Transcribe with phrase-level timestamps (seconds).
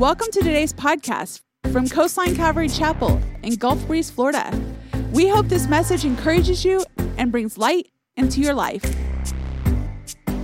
[0.00, 4.58] Welcome to today's podcast from Coastline Calvary Chapel in Gulf Breeze, Florida.
[5.12, 6.82] We hope this message encourages you
[7.18, 8.82] and brings light into your life.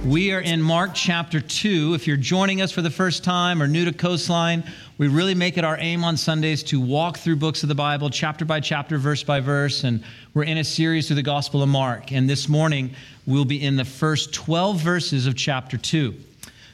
[0.05, 1.95] We are in Mark chapter 2.
[1.95, 4.63] If you're joining us for the first time or new to Coastline,
[4.99, 8.11] we really make it our aim on Sundays to walk through books of the Bible,
[8.11, 9.85] chapter by chapter, verse by verse.
[9.85, 10.05] And
[10.35, 12.13] we're in a series through the Gospel of Mark.
[12.13, 12.91] And this morning,
[13.25, 16.15] we'll be in the first 12 verses of chapter 2.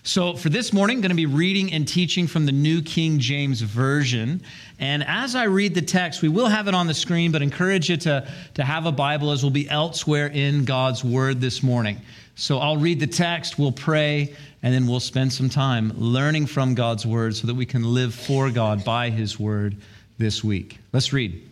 [0.04, 3.20] So, for this morning, I'm going to be reading and teaching from the New King
[3.20, 4.42] James Version.
[4.80, 7.88] And as I read the text, we will have it on the screen, but encourage
[7.88, 12.00] you to, to have a Bible as we'll be elsewhere in God's Word this morning.
[12.34, 14.34] So, I'll read the text, we'll pray,
[14.64, 18.12] and then we'll spend some time learning from God's Word so that we can live
[18.12, 19.76] for God by His Word
[20.18, 20.78] this week.
[20.92, 21.48] Let's read.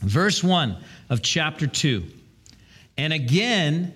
[0.00, 0.76] Verse 1
[1.08, 2.02] of chapter 2.
[2.98, 3.94] And again,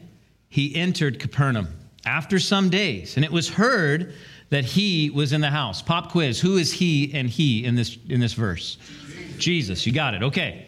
[0.48, 1.66] he entered Capernaum
[2.04, 4.15] after some days, and it was heard
[4.51, 5.80] that he was in the house.
[5.80, 8.76] Pop quiz Who is he and he in this, in this verse?
[8.76, 9.37] Jesus.
[9.38, 9.87] Jesus.
[9.87, 10.23] You got it.
[10.23, 10.66] Okay.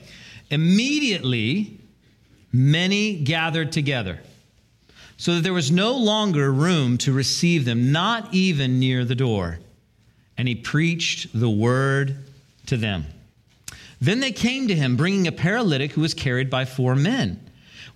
[0.51, 1.81] Immediately,
[2.53, 4.21] many gathered together,
[5.17, 9.59] so that there was no longer room to receive them, not even near the door.
[10.37, 12.17] And he preached the word
[12.67, 13.07] to them.
[14.01, 17.39] Then they came to him, bringing a paralytic who was carried by four men.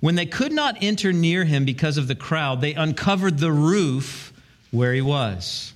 [0.00, 4.32] When they could not enter near him because of the crowd, they uncovered the roof
[4.70, 5.72] where he was.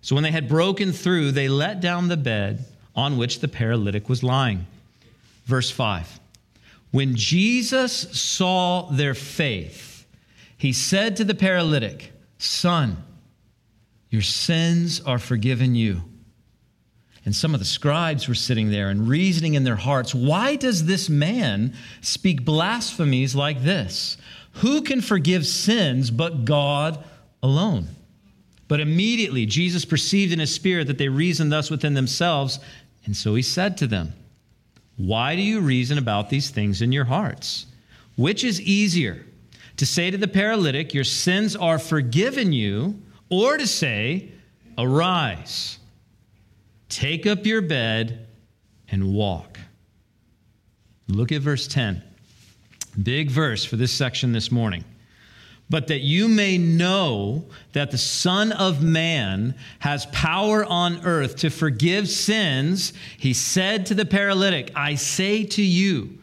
[0.00, 4.08] So when they had broken through, they let down the bed on which the paralytic
[4.08, 4.66] was lying.
[5.44, 6.20] Verse 5
[6.90, 10.06] When Jesus saw their faith,
[10.58, 12.96] he said to the paralytic, Son,
[14.10, 16.02] your sins are forgiven you.
[17.24, 20.86] And some of the scribes were sitting there and reasoning in their hearts, why does
[20.86, 24.16] this man speak blasphemies like this?
[24.54, 27.02] Who can forgive sins but God
[27.42, 27.88] alone?
[28.66, 32.58] But immediately Jesus perceived in his spirit that they reasoned thus within themselves,
[33.04, 34.14] and so he said to them,
[34.96, 37.66] Why do you reason about these things in your hearts?
[38.16, 39.24] Which is easier,
[39.76, 44.32] to say to the paralytic, Your sins are forgiven you, or to say,
[44.76, 45.78] Arise?
[46.92, 48.26] Take up your bed
[48.86, 49.58] and walk.
[51.08, 52.02] Look at verse 10.
[53.02, 54.84] Big verse for this section this morning.
[55.70, 61.48] But that you may know that the Son of Man has power on earth to
[61.48, 66.18] forgive sins, he said to the paralytic, I say to you,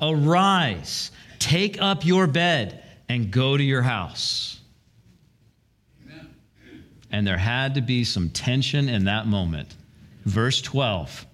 [0.00, 4.58] arise, take up your bed, and go to your house.
[6.02, 6.32] Amen.
[7.10, 9.74] And there had to be some tension in that moment
[10.24, 11.26] Verse 12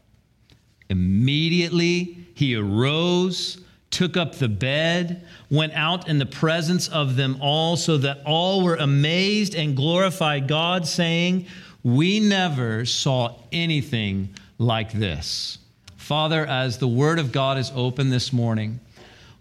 [0.88, 3.58] Immediately he arose,
[3.90, 8.62] took up the bed, went out in the presence of them all, so that all
[8.62, 11.46] were amazed and glorified God, saying,
[11.82, 15.58] We never saw anything like this.
[15.96, 18.80] Father, as the word of God is open this morning,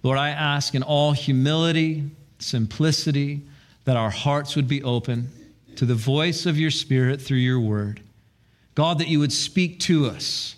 [0.03, 2.09] Lord, I ask in all humility,
[2.39, 3.41] simplicity,
[3.85, 5.29] that our hearts would be open
[5.75, 8.01] to the voice of your Spirit through your word.
[8.79, 10.55] God, that you would speak to us.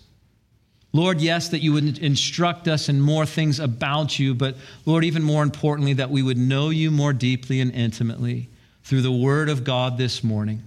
[0.92, 4.54] Lord, yes, that you would instruct us in more things about you, but
[4.86, 8.48] Lord, even more importantly, that we would know you more deeply and intimately
[8.84, 10.62] through the word of God this morning.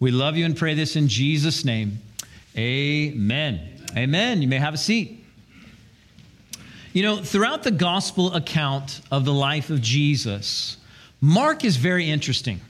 [0.00, 1.98] We love you and pray this in Jesus' name.
[2.58, 3.60] Amen.
[3.96, 4.42] Amen.
[4.42, 5.24] You may have a seat.
[6.92, 10.76] You know, throughout the gospel account of the life of Jesus,
[11.20, 12.60] Mark is very interesting.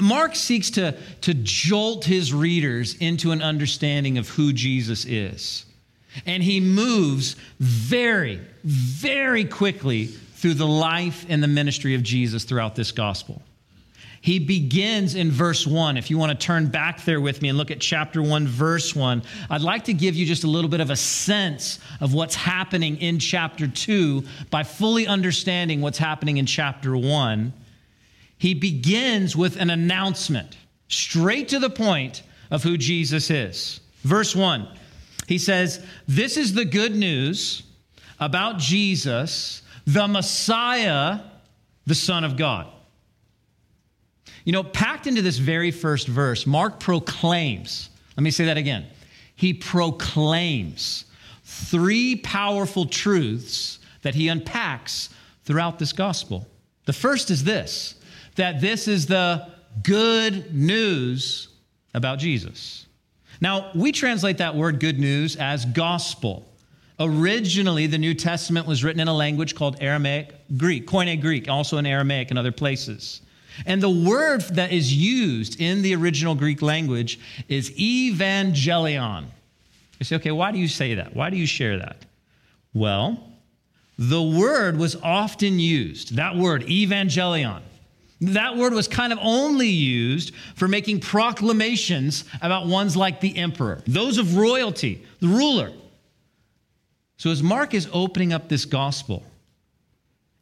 [0.00, 5.66] Mark seeks to, to jolt his readers into an understanding of who Jesus is.
[6.24, 12.74] And he moves very, very quickly through the life and the ministry of Jesus throughout
[12.74, 13.42] this gospel.
[14.20, 15.96] He begins in verse 1.
[15.96, 18.94] If you want to turn back there with me and look at chapter 1, verse
[18.94, 22.34] 1, I'd like to give you just a little bit of a sense of what's
[22.34, 27.52] happening in chapter 2 by fully understanding what's happening in chapter 1
[28.38, 30.56] he begins with an announcement,
[30.88, 33.80] straight to the point of who Jesus is.
[34.02, 34.68] Verse 1,
[35.26, 37.62] he says, This is the good news
[38.20, 41.20] about Jesus, the Messiah,
[41.86, 42.66] the Son of God.
[44.44, 48.86] You know, packed into this very first verse, Mark proclaims, let me say that again.
[49.34, 51.04] He proclaims
[51.44, 55.10] three powerful truths that he unpacks
[55.44, 56.46] throughout this gospel.
[56.84, 57.96] The first is this
[58.36, 59.48] that this is the
[59.82, 61.48] good news
[61.94, 62.86] about Jesus.
[63.40, 66.46] Now, we translate that word good news as gospel.
[66.98, 71.76] Originally, the New Testament was written in a language called Aramaic Greek, Koine Greek, also
[71.76, 73.20] in Aramaic and other places.
[73.66, 77.18] And the word that is used in the original Greek language
[77.48, 79.26] is evangelion.
[79.98, 81.14] You say, okay, why do you say that?
[81.14, 82.04] Why do you share that?
[82.74, 83.22] Well,
[83.98, 87.62] the word was often used, that word, evangelion.
[88.20, 93.82] That word was kind of only used for making proclamations about ones like the emperor,
[93.86, 95.72] those of royalty, the ruler.
[97.18, 99.22] So, as Mark is opening up this gospel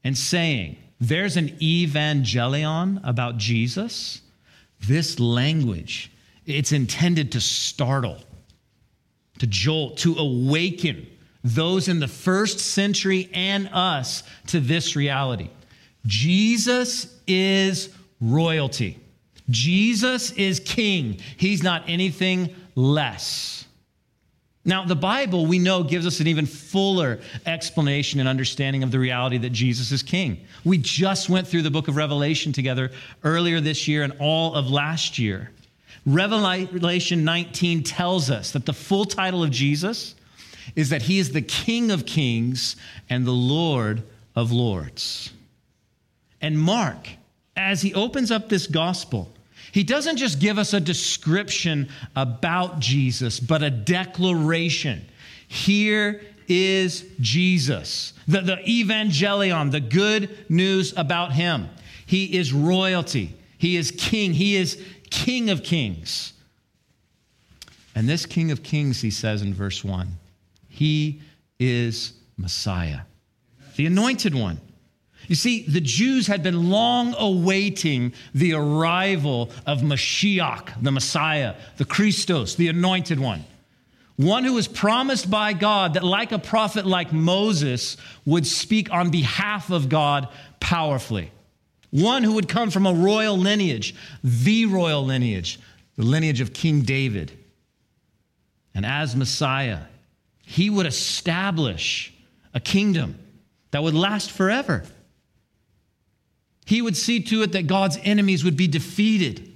[0.05, 4.21] and saying, there's an evangelion about Jesus,
[4.81, 6.11] this language,
[6.47, 8.19] it's intended to startle,
[9.39, 11.07] to jolt, to awaken
[11.43, 15.51] those in the first century and us to this reality.
[16.07, 17.91] Jesus is
[18.21, 18.99] royalty.
[19.51, 21.19] Jesus is king.
[21.37, 23.67] He's not anything less.
[24.67, 28.99] Now, the Bible, we know, gives us an even fuller explanation and understanding of the
[28.99, 30.41] reality that Jesus is king.
[30.65, 32.91] We just went through the book of Revelation together
[33.23, 35.51] earlier this year and all of last year.
[36.07, 40.15] Revelation 19 tells us that the full title of Jesus
[40.77, 42.77] is that he is the King of kings
[43.11, 44.03] and the Lord
[44.35, 45.34] of lords.
[46.45, 47.09] And Mark,
[47.57, 49.33] as he opens up this gospel,
[49.73, 55.07] he doesn't just give us a description about Jesus, but a declaration.
[55.49, 61.71] Here is Jesus, the, the evangelion, the good news about him.
[62.05, 66.35] He is royalty, he is king, he is king of kings.
[67.95, 70.09] And this king of kings, he says in verse 1,
[70.69, 71.23] he
[71.59, 73.01] is Messiah,
[73.77, 74.61] the anointed one.
[75.29, 81.85] You see, the Jews had been long awaiting the arrival of Mashiach, the Messiah, the
[81.85, 83.45] Christos, the anointed one.
[84.17, 89.11] One who was promised by God that, like a prophet like Moses, would speak on
[89.11, 90.29] behalf of God
[90.61, 91.33] powerfully.
[91.91, 95.59] One who would come from a royal lineage, the royal lineage,
[95.97, 97.33] the lineage of King David.
[98.75, 99.81] And as Messiah,
[100.45, 102.13] he would establish
[102.53, 103.19] a kingdom
[103.71, 104.85] that would last forever.
[106.65, 109.53] He would see to it that God's enemies would be defeated.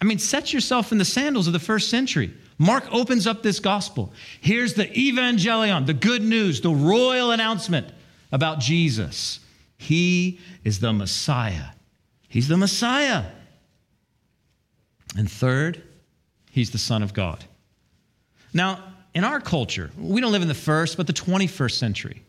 [0.00, 2.32] I mean, set yourself in the sandals of the first century.
[2.58, 4.12] Mark opens up this gospel.
[4.40, 7.88] Here's the evangelion, the good news, the royal announcement
[8.32, 9.40] about Jesus.
[9.78, 11.68] He is the Messiah.
[12.28, 13.24] He's the Messiah.
[15.16, 15.82] And third,
[16.50, 17.44] he's the Son of God.
[18.52, 18.84] Now,
[19.14, 22.22] in our culture, we don't live in the first, but the 21st century.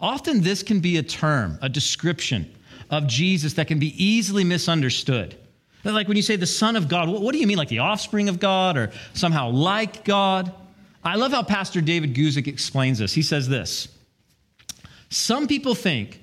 [0.00, 2.54] Often this can be a term, a description
[2.90, 5.36] of Jesus that can be easily misunderstood.
[5.84, 7.56] Like when you say the Son of God, what do you mean?
[7.56, 10.52] Like the offspring of God or somehow like God?
[11.04, 13.12] I love how Pastor David Guzik explains this.
[13.12, 13.88] He says this
[15.08, 16.22] Some people think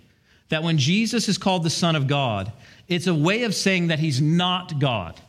[0.49, 2.51] that when Jesus is called the Son of God,
[2.87, 5.19] it's a way of saying that he's not God,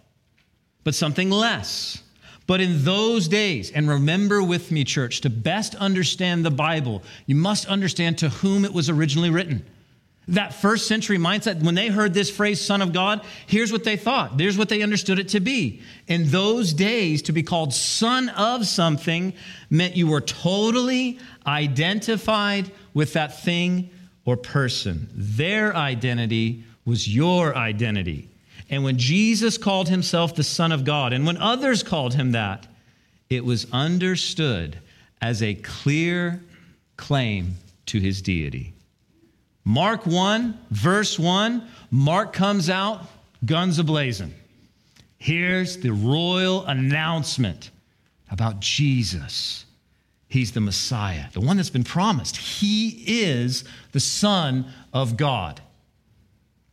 [0.85, 2.03] but something less.
[2.47, 7.35] But in those days, and remember with me, church, to best understand the Bible, you
[7.35, 9.65] must understand to whom it was originally written.
[10.29, 13.97] That first century mindset, when they heard this phrase, Son of God, here's what they
[13.97, 14.41] thought.
[14.41, 15.83] Here's what they understood it to be.
[16.09, 19.35] In those days, to be called Son of something
[19.71, 23.91] meant you were totally identified with that thing
[24.25, 25.09] or person.
[25.15, 28.29] Their identity was your identity.
[28.69, 32.67] And when Jesus called himself the Son of God, and when others called him that,
[33.31, 34.79] it was understood
[35.21, 36.43] as a clear
[36.97, 37.55] claim
[37.87, 38.73] to his deity.
[39.69, 43.05] Mark 1, verse 1, Mark comes out,
[43.45, 44.31] guns ablazing.
[45.19, 47.73] Here's the royal announcement
[48.31, 49.65] about Jesus.
[50.29, 52.37] He's the Messiah, the one that's been promised.
[52.37, 55.61] He is the Son of God.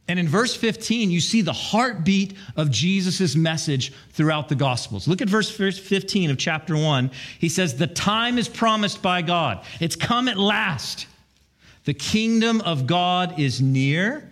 [0.07, 5.07] And in verse 15, you see the heartbeat of Jesus' message throughout the Gospels.
[5.07, 7.09] Look at verse 15 of chapter 1.
[7.39, 11.07] He says, The time is promised by God, it's come at last.
[11.85, 14.29] The kingdom of God is near.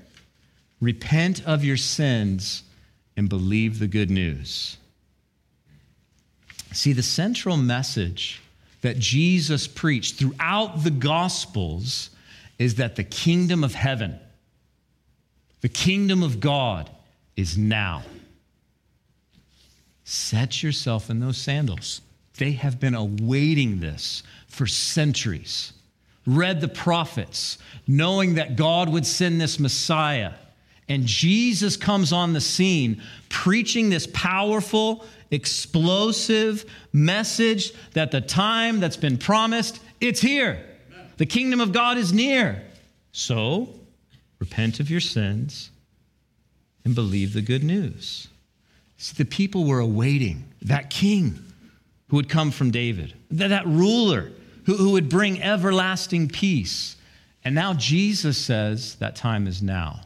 [0.80, 2.64] Repent of your sins
[3.18, 4.78] and believe the good news.
[6.72, 8.42] See, the central message
[8.82, 12.10] that Jesus preached throughout the Gospels
[12.58, 14.18] is that the kingdom of heaven,
[15.60, 16.90] the kingdom of God,
[17.36, 18.04] is now.
[20.04, 22.02] Set yourself in those sandals.
[22.38, 25.74] They have been awaiting this for centuries
[26.26, 30.34] read the prophets, knowing that God would send this Messiah.
[30.88, 38.98] And Jesus comes on the scene preaching this powerful, explosive message that the time that's
[38.98, 40.66] been promised, it's here.
[41.18, 42.64] The kingdom of God is near.
[43.12, 43.70] So,
[44.40, 45.70] repent of your sins
[46.84, 48.28] and believe the good news.
[48.98, 51.40] See, the people were awaiting that king
[52.10, 54.32] who would come from David, that, that ruler
[54.72, 56.96] who, who would bring everlasting peace.
[57.44, 60.02] And now Jesus says that time is now.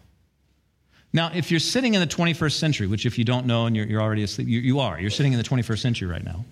[1.13, 3.85] Now, if you're sitting in the 21st century, which if you don't know and you're,
[3.85, 6.43] you're already asleep, you, you, are, you're sitting in the 21st century right now,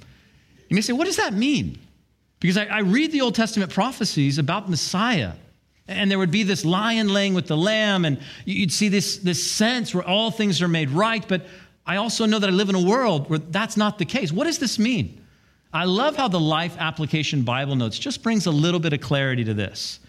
[0.70, 1.80] you may say, what does that mean?
[2.40, 5.34] Because I, I read the Old Testament prophecies about Messiah,
[5.88, 9.52] and there would be this lion laying with the lamb, and you'd see this, this
[9.52, 11.46] sense where all things are made right, but
[11.86, 14.32] I also know that I live in a world where that's not the case.
[14.32, 15.23] What does this mean?
[15.74, 19.44] I love how the Life Application Bible Notes just brings a little bit of clarity
[19.44, 20.00] to this.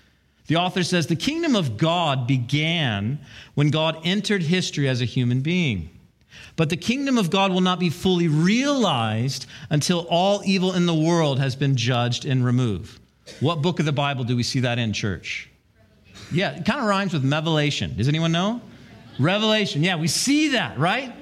[0.47, 3.19] The author says the kingdom of God began
[3.55, 5.89] when God entered history as a human being.
[6.57, 10.95] But the kingdom of God will not be fully realized until all evil in the
[10.95, 13.01] world has been judged and removed.
[13.41, 15.49] What book of the Bible do we see that in, church?
[16.31, 17.97] Yeah, it kind of rhymes with Revelation.
[17.97, 18.61] Does anyone know?
[19.19, 19.83] Revelation.
[19.83, 21.15] Yeah, we see that, right?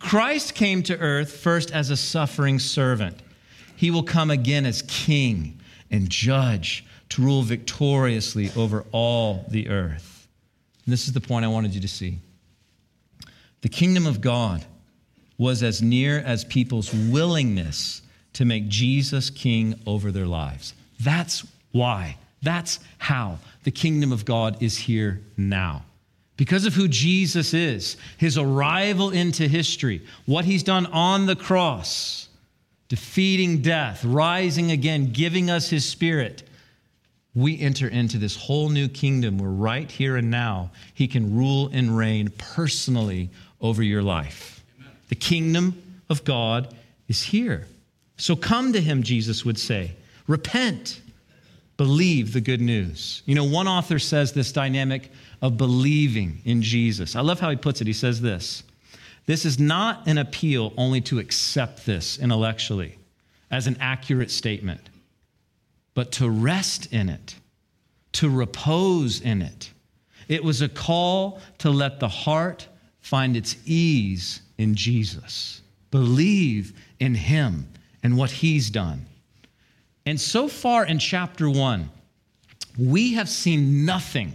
[0.00, 3.22] Christ came to earth first as a suffering servant.
[3.76, 10.26] He will come again as king and judge to rule victoriously over all the earth.
[10.84, 12.18] And this is the point I wanted you to see.
[13.62, 14.64] The kingdom of God
[15.38, 18.02] was as near as people's willingness
[18.34, 20.74] to make Jesus king over their lives.
[21.00, 22.16] That's why.
[22.42, 25.84] That's how the kingdom of God is here now.
[26.36, 32.28] Because of who Jesus is, his arrival into history, what he's done on the cross,
[32.88, 36.42] defeating death, rising again, giving us his spirit,
[37.34, 41.68] we enter into this whole new kingdom where right here and now he can rule
[41.72, 44.62] and reign personally over your life.
[44.78, 44.92] Amen.
[45.08, 46.74] The kingdom of God
[47.08, 47.66] is here.
[48.16, 49.92] So come to him, Jesus would say.
[50.28, 51.00] Repent.
[51.76, 53.22] Believe the good news.
[53.26, 55.10] You know, one author says this dynamic
[55.42, 57.16] of believing in Jesus.
[57.16, 57.88] I love how he puts it.
[57.88, 58.62] He says this
[59.26, 62.98] This is not an appeal only to accept this intellectually
[63.50, 64.90] as an accurate statement
[65.94, 67.36] but to rest in it,
[68.12, 69.72] to repose in it.
[70.28, 72.68] It was a call to let the heart
[73.00, 77.68] find its ease in Jesus, believe in Him
[78.02, 79.06] and what He's done.
[80.04, 81.90] And so far in chapter one,
[82.78, 84.34] we have seen nothing,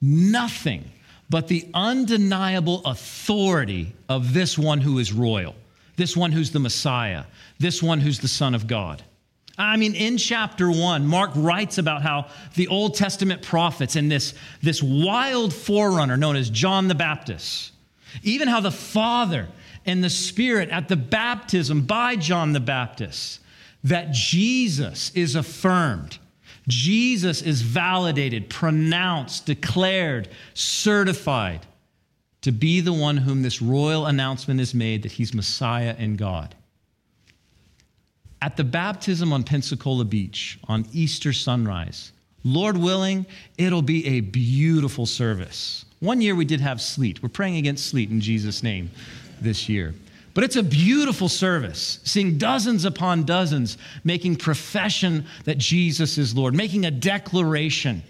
[0.00, 0.90] nothing
[1.30, 5.54] but the undeniable authority of this one who is royal,
[5.96, 7.24] this one who's the Messiah,
[7.58, 9.02] this one who's the Son of God.
[9.58, 14.34] I mean, in chapter one, Mark writes about how the Old Testament prophets and this,
[14.62, 17.72] this wild forerunner known as John the Baptist,
[18.22, 19.48] even how the Father
[19.84, 23.40] and the Spirit at the baptism by John the Baptist,
[23.82, 26.18] that Jesus is affirmed.
[26.68, 31.66] Jesus is validated, pronounced, declared, certified
[32.42, 36.54] to be the one whom this royal announcement is made that he's Messiah and God.
[38.40, 42.12] At the baptism on Pensacola Beach on Easter sunrise,
[42.44, 45.84] Lord willing, it'll be a beautiful service.
[46.00, 47.22] One year we did have sleet.
[47.22, 48.90] We're praying against sleet in Jesus' name
[49.40, 49.94] this year.
[50.38, 56.54] But it's a beautiful service, seeing dozens upon dozens making profession that Jesus is Lord,
[56.54, 58.04] making a declaration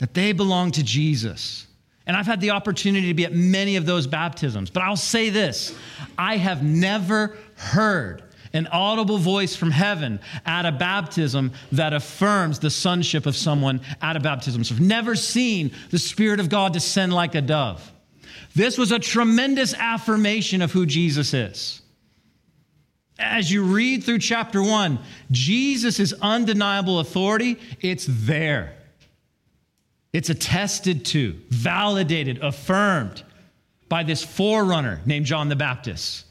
[0.00, 1.68] that they belong to Jesus.
[2.08, 4.68] And I've had the opportunity to be at many of those baptisms.
[4.68, 5.72] But I'll say this
[6.18, 12.70] I have never heard an audible voice from heaven at a baptism that affirms the
[12.70, 14.64] sonship of someone at a baptism.
[14.64, 17.92] So I've never seen the Spirit of God descend like a dove.
[18.54, 21.80] This was a tremendous affirmation of who Jesus is.
[23.18, 24.98] As you read through chapter one,
[25.30, 28.76] Jesus' undeniable authority, it's there.
[30.12, 33.22] It's attested to, validated, affirmed
[33.88, 36.24] by this forerunner named John the Baptist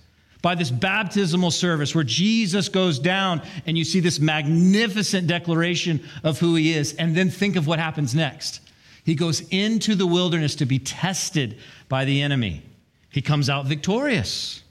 [0.43, 6.37] by this baptismal service where Jesus goes down and you see this magnificent declaration of
[6.37, 6.93] who he is.
[6.95, 8.59] And then think of what happens next.
[9.03, 11.57] He goes into the wilderness to be tested
[11.89, 12.63] by the enemy.
[13.09, 14.63] He comes out victorious.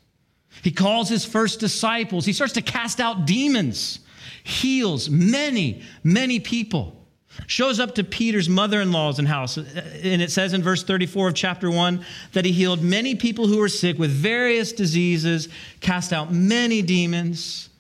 [0.62, 2.24] He calls his first disciples.
[2.24, 4.00] He starts to cast out demons,
[4.42, 7.02] heals many, many people
[7.46, 9.56] shows up to Peter's mother in law's house.
[9.56, 13.58] And it says in verse 34 of chapter 1 that he healed many people who
[13.58, 15.48] were sick with various diseases,
[15.80, 17.70] cast out many demons.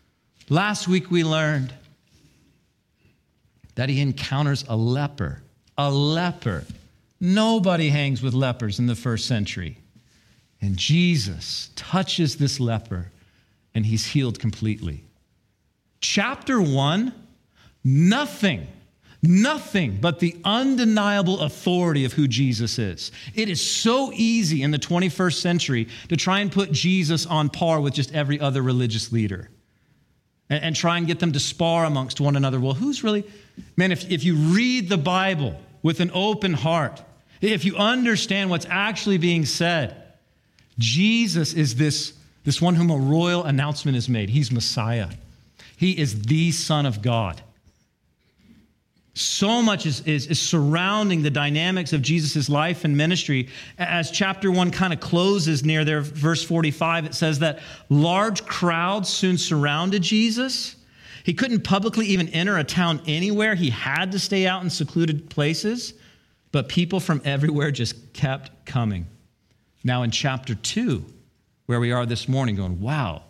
[0.48, 1.72] Last week we learned
[3.74, 5.41] that he encounters a leper.
[5.78, 6.64] A leper.
[7.20, 9.78] Nobody hangs with lepers in the first century.
[10.60, 13.10] And Jesus touches this leper
[13.74, 15.04] and he's healed completely.
[16.00, 17.14] Chapter 1
[17.84, 18.68] nothing
[19.22, 23.12] nothing but the undeniable authority of who Jesus is.
[23.34, 27.80] It is so easy in the 21st century to try and put Jesus on par
[27.80, 29.48] with just every other religious leader
[30.52, 32.60] and, and try and get them to spar amongst one another.
[32.60, 33.24] Well, who's really,
[33.76, 37.02] man, if, if you read the Bible with an open heart,
[37.40, 39.96] if you understand what's actually being said,
[40.78, 42.12] Jesus is this,
[42.44, 44.28] this one whom a royal announcement is made.
[44.28, 45.08] He's Messiah.
[45.76, 47.42] He is the Son of God.
[49.14, 53.48] So much is, is, is, surrounding the dynamics of Jesus' life and ministry.
[53.76, 59.10] As chapter one kind of closes near there, verse 45, it says that large crowds
[59.10, 60.76] soon surrounded Jesus.
[61.24, 65.28] He couldn't publicly even enter a town anywhere, he had to stay out in secluded
[65.28, 65.92] places.
[66.50, 69.06] But people from everywhere just kept coming.
[69.84, 71.04] Now, in chapter two,
[71.66, 73.22] where we are this morning, going, wow,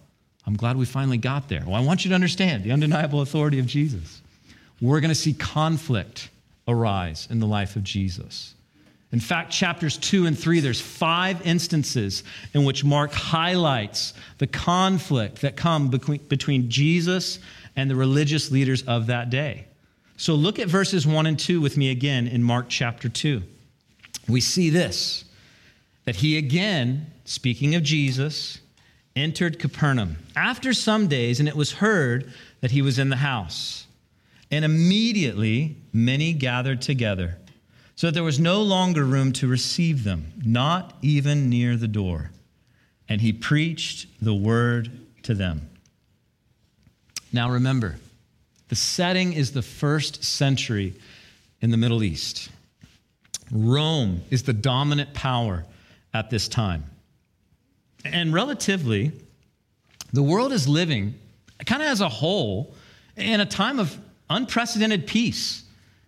[0.46, 1.62] I'm glad we finally got there.
[1.64, 4.22] Well, I want you to understand the undeniable authority of Jesus
[4.82, 6.28] we're going to see conflict
[6.68, 8.54] arise in the life of Jesus.
[9.12, 15.42] In fact, chapters two and three, there's five instances in which Mark highlights the conflict
[15.42, 17.38] that come between, between Jesus
[17.76, 19.66] and the religious leaders of that day.
[20.16, 23.42] So look at verses one and two with me again in Mark chapter two.
[24.28, 25.24] We see this
[26.04, 28.58] that he again, speaking of Jesus,
[29.14, 33.81] entered Capernaum after some days, and it was heard that he was in the house.
[34.52, 37.38] And immediately many gathered together,
[37.97, 42.30] so that there was no longer room to receive them, not even near the door.
[43.09, 44.90] And he preached the word
[45.25, 45.71] to them.
[47.32, 47.97] Now remember,
[48.68, 50.94] the setting is the first century
[51.61, 52.50] in the Middle East.
[53.50, 55.64] Rome is the dominant power
[56.14, 56.85] at this time.
[58.04, 59.12] And relatively,
[60.12, 61.14] the world is living
[61.64, 62.75] kind of as a whole
[63.16, 63.97] in a time of
[64.32, 65.64] unprecedented peace.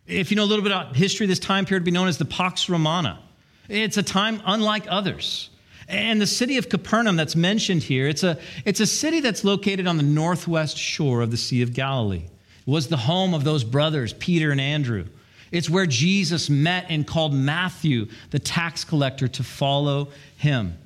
[0.07, 2.19] If you know a little bit about history, this time period would be known as
[2.19, 3.21] the Pax Romana.
[3.69, 5.51] It's a time unlike others.
[5.89, 9.87] And the city of Capernaum that's mentioned here, it's a, it's a city that's located
[9.87, 12.25] on the northwest shore of the Sea of Galilee.
[12.25, 15.07] It was the home of those brothers, Peter and Andrew.
[15.53, 20.77] It's where Jesus met and called Matthew, the tax collector, to follow him.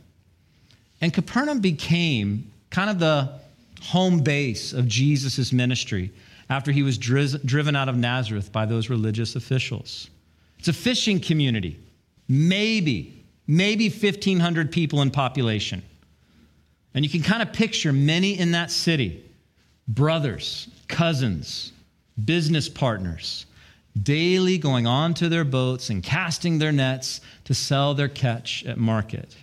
[1.00, 3.32] And Capernaum became kind of the
[3.80, 6.12] home base of Jesus' ministry
[6.50, 10.08] after he was driven out of Nazareth by those religious officials.
[10.58, 11.78] It's a fishing community,
[12.26, 15.82] maybe, maybe 1,500 people in population.
[16.94, 19.24] And you can kind of picture many in that city
[19.86, 21.72] brothers, cousins,
[22.24, 23.46] business partners,
[24.02, 28.78] daily going on to their boats and casting their nets to sell their catch at
[28.78, 29.34] market.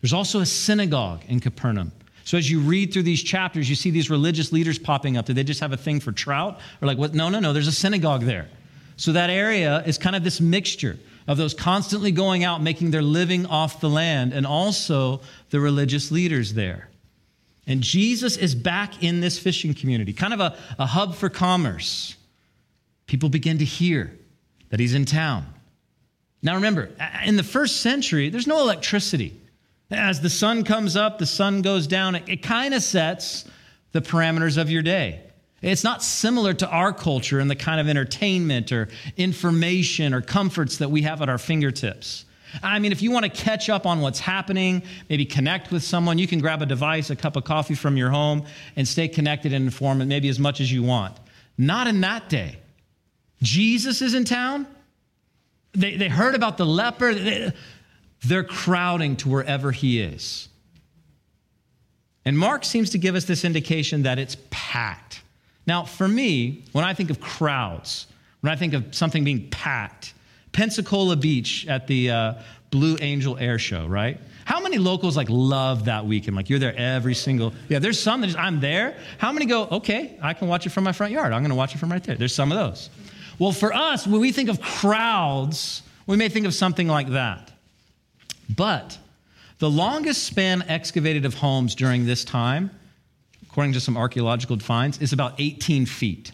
[0.00, 1.92] There's also a synagogue in Capernaum
[2.24, 5.26] so as you read through these chapters, you see these religious leaders popping up.
[5.26, 6.60] Do they just have a thing for trout?
[6.80, 7.14] Or like, what?
[7.14, 7.52] No, no, no.
[7.52, 8.48] There's a synagogue there.
[8.96, 13.02] So that area is kind of this mixture of those constantly going out, making their
[13.02, 16.88] living off the land, and also the religious leaders there.
[17.66, 22.16] And Jesus is back in this fishing community, kind of a, a hub for commerce.
[23.06, 24.12] People begin to hear
[24.70, 25.46] that he's in town.
[26.42, 26.90] Now remember,
[27.24, 29.39] in the first century, there's no electricity.
[29.90, 32.14] As the sun comes up, the sun goes down.
[32.14, 33.44] It, it kind of sets
[33.92, 35.20] the parameters of your day.
[35.62, 40.78] It's not similar to our culture and the kind of entertainment or information or comforts
[40.78, 42.24] that we have at our fingertips.
[42.62, 46.18] I mean, if you want to catch up on what's happening, maybe connect with someone,
[46.18, 49.52] you can grab a device, a cup of coffee from your home, and stay connected
[49.52, 51.16] and informed maybe as much as you want.
[51.58, 52.56] Not in that day.
[53.42, 54.66] Jesus is in town.
[55.72, 57.14] They, they heard about the leper.
[57.14, 57.52] They,
[58.24, 60.48] they're crowding to wherever he is.
[62.24, 65.22] And Mark seems to give us this indication that it's packed.
[65.66, 68.06] Now, for me, when I think of crowds,
[68.40, 70.14] when I think of something being packed,
[70.52, 72.34] Pensacola Beach at the uh,
[72.70, 74.18] Blue Angel Air Show, right?
[74.44, 76.36] How many locals like love that weekend?
[76.36, 77.52] Like you're there every single.
[77.68, 78.96] Yeah, there's some that just, I'm there.
[79.18, 79.66] How many go?
[79.66, 81.32] Okay, I can watch it from my front yard.
[81.32, 82.16] I'm going to watch it from right there.
[82.16, 82.90] There's some of those.
[83.38, 87.52] Well, for us, when we think of crowds, we may think of something like that.
[88.56, 88.98] But
[89.58, 92.70] the longest span excavated of homes during this time,
[93.48, 96.32] according to some archaeological finds, is about 18 feet.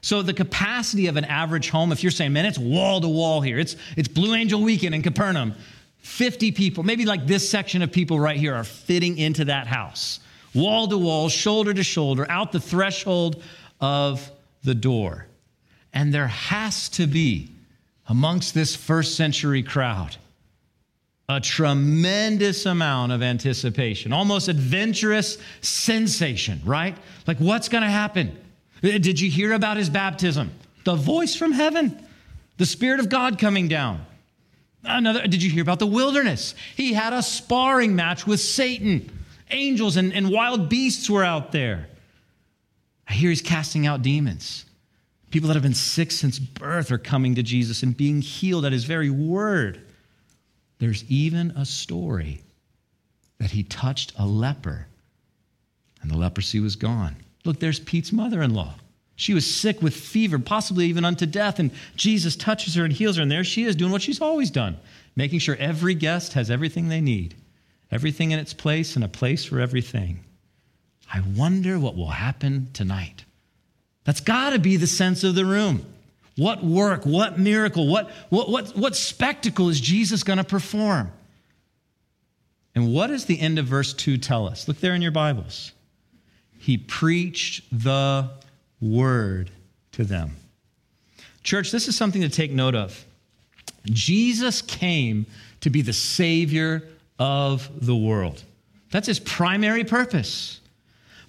[0.00, 3.40] So the capacity of an average home, if you're saying, man, it's wall to wall
[3.40, 5.54] here, it's, it's Blue Angel weekend in Capernaum,
[5.98, 10.20] 50 people, maybe like this section of people right here are fitting into that house.
[10.54, 13.42] Wall to wall, shoulder to shoulder, out the threshold
[13.80, 14.30] of
[14.62, 15.26] the door.
[15.92, 17.50] And there has to be,
[18.08, 20.16] amongst this first century crowd,
[21.28, 26.96] a tremendous amount of anticipation, almost adventurous sensation, right?
[27.26, 28.38] Like, what's going to happen?
[28.82, 30.52] Uh, did you hear about his baptism?
[30.84, 32.06] The voice from heaven,
[32.58, 34.06] the Spirit of God coming down.
[34.84, 36.54] Another, did you hear about the wilderness?
[36.76, 39.10] He had a sparring match with Satan.
[39.50, 41.88] Angels and, and wild beasts were out there.
[43.08, 44.64] I hear he's casting out demons.
[45.30, 48.72] People that have been sick since birth are coming to Jesus and being healed at
[48.72, 49.85] his very word.
[50.78, 52.42] There's even a story
[53.38, 54.86] that he touched a leper
[56.02, 57.16] and the leprosy was gone.
[57.44, 58.74] Look, there's Pete's mother in law.
[59.16, 63.16] She was sick with fever, possibly even unto death, and Jesus touches her and heals
[63.16, 63.22] her.
[63.22, 64.76] And there she is doing what she's always done,
[65.16, 67.34] making sure every guest has everything they need,
[67.90, 70.20] everything in its place, and a place for everything.
[71.12, 73.24] I wonder what will happen tonight.
[74.04, 75.84] That's got to be the sense of the room.
[76.36, 81.10] What work, what miracle, what, what, what, what spectacle is Jesus going to perform?
[82.74, 84.68] And what does the end of verse 2 tell us?
[84.68, 85.72] Look there in your Bibles.
[86.58, 88.30] He preached the
[88.80, 89.50] word
[89.92, 90.36] to them.
[91.42, 93.06] Church, this is something to take note of.
[93.84, 95.26] Jesus came
[95.60, 96.82] to be the Savior
[97.18, 98.42] of the world.
[98.90, 100.60] That's his primary purpose.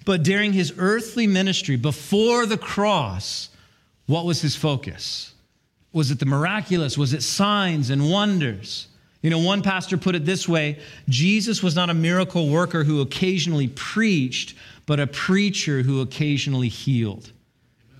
[0.04, 3.48] But during his earthly ministry, before the cross,
[4.08, 5.34] what was his focus?
[5.92, 6.98] Was it the miraculous?
[6.98, 8.88] Was it signs and wonders?
[9.22, 13.00] You know, one pastor put it this way Jesus was not a miracle worker who
[13.00, 14.54] occasionally preached,
[14.86, 17.32] but a preacher who occasionally healed.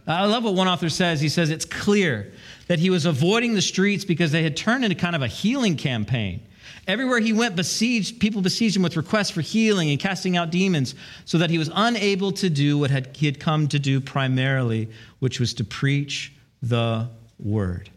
[0.07, 1.21] I love what one author says.
[1.21, 2.33] He says it's clear
[2.69, 5.77] that he was avoiding the streets because they had turned into kind of a healing
[5.77, 6.41] campaign.
[6.89, 10.95] Everywhere he went, besieged, people besieged him with requests for healing and casting out demons,
[11.27, 14.89] so that he was unable to do what had, he had come to do primarily,
[15.19, 17.07] which was to preach the
[17.39, 17.91] word.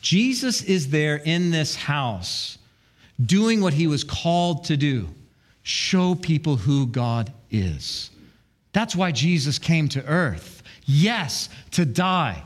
[0.00, 2.56] Jesus is there in this house
[3.20, 5.08] doing what he was called to do
[5.62, 8.10] show people who God is.
[8.72, 10.62] That's why Jesus came to earth.
[10.86, 12.42] Yes, to die,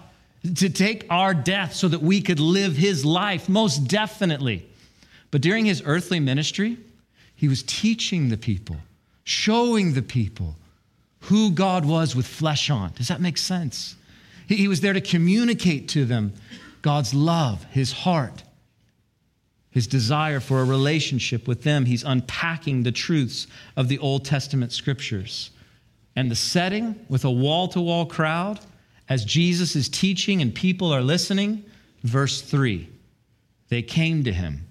[0.57, 4.67] to take our death so that we could live his life, most definitely.
[5.35, 6.79] But during his earthly ministry,
[7.35, 8.77] he was teaching the people,
[9.25, 10.55] showing the people
[11.23, 12.93] who God was with flesh on.
[12.95, 13.97] Does that make sense?
[14.47, 16.35] He, was there to communicate to them
[16.83, 18.45] God's love, his heart,
[19.73, 21.85] his desire for a relationship with them.
[21.85, 25.51] He's unpacking the truths of the Old Testament scriptures
[26.15, 28.61] and the setting with a wall to wall crowd
[29.09, 31.65] as Jesus is teaching and people are listening.
[32.05, 32.89] Verse 3
[33.69, 34.69] They came to him,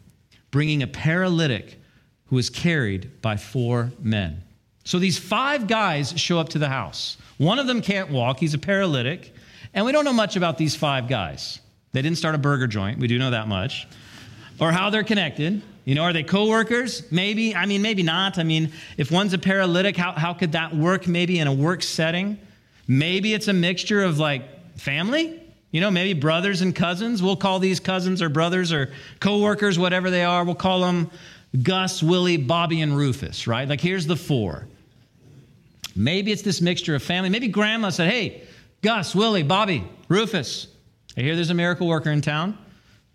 [0.53, 1.81] bringing a paralytic
[2.27, 4.39] who was carried by four men.
[4.83, 7.17] So these five guys show up to the house.
[7.39, 9.33] One of them can't walk, he's a paralytic,
[9.73, 11.59] and we don't know much about these five guys.
[11.91, 13.87] They didn't start a burger joint, we do know that much,
[14.59, 15.63] or how they're connected.
[15.85, 17.11] You know, are they coworkers?
[17.11, 17.55] Maybe.
[17.55, 18.37] I mean, maybe not.
[18.37, 21.83] I mean, if one's a paralytic, how, how could that work maybe in a work
[21.83, 22.37] setting?
[22.87, 25.42] Maybe it's a mixture of like family,
[25.73, 27.21] you know, maybe brothers and cousins.
[27.23, 30.45] We'll call these cousins or brothers or coworkers, whatever they are.
[30.45, 31.09] We'll call them
[31.63, 33.67] Gus, Willie, Bobby, and Rufus, right?
[33.67, 34.67] Like here's the four.
[35.95, 37.29] Maybe it's this mixture of family.
[37.29, 38.43] Maybe grandma said, hey,
[38.83, 40.67] Gus, Willie, Bobby, Rufus,
[41.17, 42.55] I hear there's a miracle worker in town.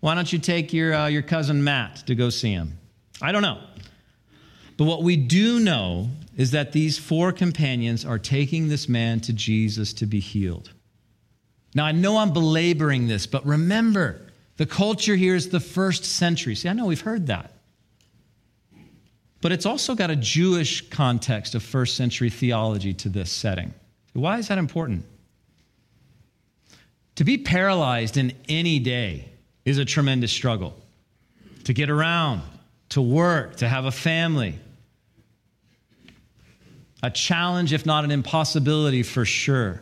[0.01, 2.77] Why don't you take your, uh, your cousin Matt to go see him?
[3.21, 3.61] I don't know.
[4.75, 9.33] But what we do know is that these four companions are taking this man to
[9.33, 10.71] Jesus to be healed.
[11.75, 14.21] Now, I know I'm belaboring this, but remember,
[14.57, 16.55] the culture here is the first century.
[16.55, 17.53] See, I know we've heard that.
[19.41, 23.73] But it's also got a Jewish context of first century theology to this setting.
[24.13, 25.05] Why is that important?
[27.15, 29.29] To be paralyzed in any day
[29.65, 30.75] is a tremendous struggle.
[31.65, 32.41] To get around,
[32.89, 34.55] to work, to have a family.
[37.01, 39.81] A challenge, if not an impossibility, for sure.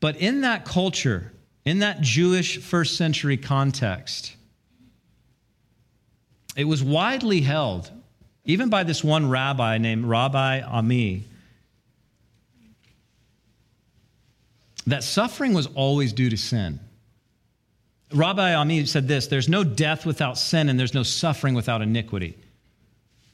[0.00, 1.32] But in that culture,
[1.64, 4.34] in that Jewish first century context,
[6.56, 7.90] it was widely held,
[8.44, 11.24] even by this one rabbi named Rabbi Ami,
[14.86, 16.78] that suffering was always due to sin.
[18.12, 22.36] Rabbi Ami said this there's no death without sin, and there's no suffering without iniquity.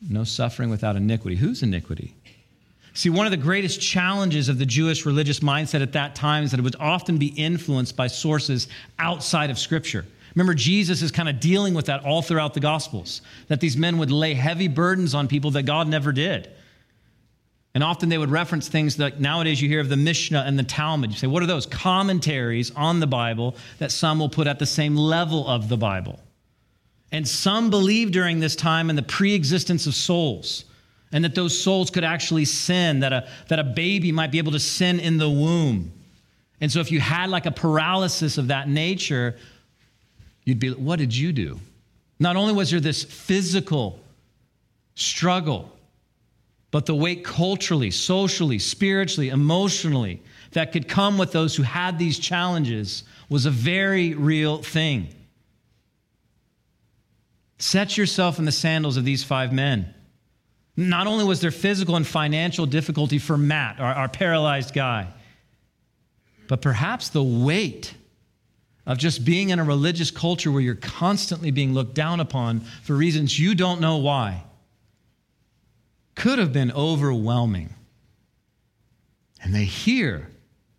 [0.08, 1.36] No suffering without iniquity.
[1.36, 2.14] Whose iniquity?
[3.00, 6.50] See, one of the greatest challenges of the Jewish religious mindset at that time is
[6.50, 10.04] that it would often be influenced by sources outside of Scripture.
[10.34, 13.96] Remember, Jesus is kind of dealing with that all throughout the Gospels, that these men
[13.96, 16.50] would lay heavy burdens on people that God never did.
[17.74, 20.62] And often they would reference things like nowadays you hear of the Mishnah and the
[20.62, 21.10] Talmud.
[21.10, 21.64] You say, what are those?
[21.64, 26.20] Commentaries on the Bible that some will put at the same level of the Bible.
[27.10, 30.66] And some believed during this time in the pre existence of souls
[31.12, 34.52] and that those souls could actually sin, that a, that a baby might be able
[34.52, 35.92] to sin in the womb.
[36.60, 39.36] And so if you had like a paralysis of that nature,
[40.44, 41.58] you'd be, what did you do?
[42.18, 43.98] Not only was there this physical
[44.94, 45.74] struggle,
[46.70, 52.18] but the weight culturally, socially, spiritually, emotionally that could come with those who had these
[52.18, 55.08] challenges was a very real thing.
[57.58, 59.94] Set yourself in the sandals of these five men.
[60.76, 65.08] Not only was there physical and financial difficulty for Matt, our, our paralyzed guy,
[66.48, 67.94] but perhaps the weight
[68.86, 72.94] of just being in a religious culture where you're constantly being looked down upon for
[72.94, 74.42] reasons you don't know why
[76.14, 77.72] could have been overwhelming.
[79.42, 80.28] And they hear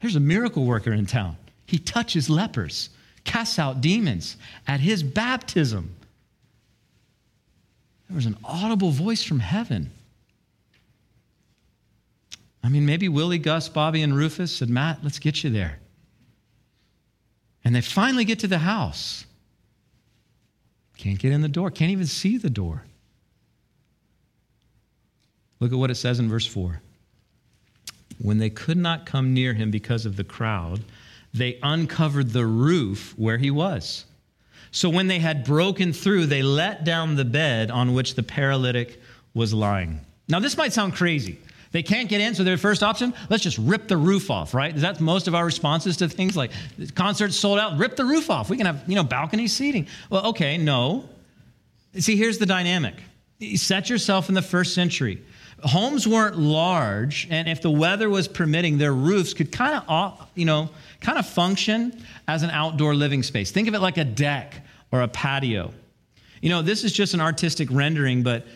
[0.01, 1.37] there's a miracle worker in town.
[1.65, 2.89] He touches lepers,
[3.23, 4.35] casts out demons
[4.67, 5.95] at his baptism.
[8.11, 9.89] There was an audible voice from heaven.
[12.61, 15.79] I mean, maybe Willie, Gus, Bobby, and Rufus said, Matt, let's get you there.
[17.63, 19.25] And they finally get to the house.
[20.97, 22.83] Can't get in the door, can't even see the door.
[25.61, 26.81] Look at what it says in verse 4.
[28.21, 30.83] When they could not come near him because of the crowd,
[31.33, 34.03] they uncovered the roof where he was.
[34.71, 39.01] So when they had broken through, they let down the bed on which the paralytic
[39.33, 39.99] was lying.
[40.27, 41.39] Now, this might sound crazy.
[41.71, 44.75] They can't get in, so their first option, let's just rip the roof off, right?
[44.75, 46.51] That's most of our responses to things like
[46.95, 48.49] concerts sold out, rip the roof off.
[48.49, 49.87] We can have, you know, balcony seating.
[50.09, 51.07] Well, okay, no.
[51.97, 52.95] See, here's the dynamic.
[53.55, 55.21] Set yourself in the first century.
[55.63, 60.45] Homes weren't large, and if the weather was permitting, their roofs could kind of, you
[60.45, 60.69] know,
[60.99, 63.51] kind of function as an outdoor living space.
[63.51, 64.55] Think of it like a deck
[64.91, 65.73] or a patio.
[66.41, 68.47] You know, this is just an artistic rendering, but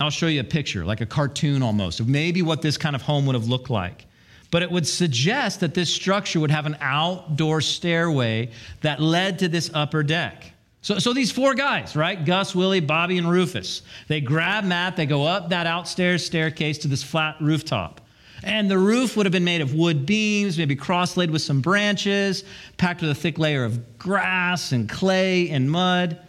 [0.00, 3.02] I'll show you a picture, like a cartoon almost, of maybe what this kind of
[3.02, 4.06] home would have looked like.
[4.50, 9.48] But it would suggest that this structure would have an outdoor stairway that led to
[9.48, 10.52] this upper deck.
[10.80, 12.24] So, so these four guys, right?
[12.24, 16.88] Gus, Willie, Bobby, and Rufus, they grab Matt, they go up that outstairs staircase to
[16.88, 18.00] this flat rooftop.
[18.44, 21.60] And the roof would have been made of wood beams, maybe cross laid with some
[21.60, 22.44] branches,
[22.76, 26.20] packed with a thick layer of grass and clay and mud.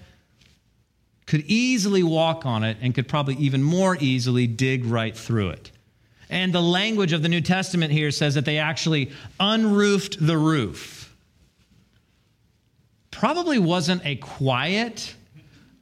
[1.27, 5.71] Could easily walk on it and could probably even more easily dig right through it.
[6.31, 10.98] And the language of the New Testament here says that they actually unroofed the roof.
[13.19, 15.13] Probably wasn't a quiet,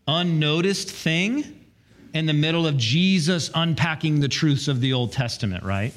[0.07, 1.67] unnoticed thing
[2.15, 5.93] in the middle of Jesus unpacking the truths of the Old Testament, right?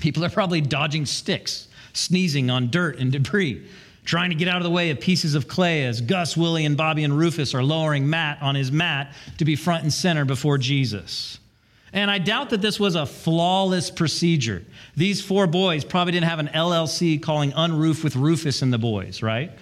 [0.00, 3.66] People are probably dodging sticks, sneezing on dirt and debris,
[4.04, 6.76] trying to get out of the way of pieces of clay as Gus, Willie, and
[6.76, 10.58] Bobby and Rufus are lowering Matt on his mat to be front and center before
[10.58, 11.38] Jesus.
[11.94, 14.62] And I doubt that this was a flawless procedure.
[14.94, 19.22] These four boys probably didn't have an LLC calling Unroof with Rufus and the boys,
[19.22, 19.52] right?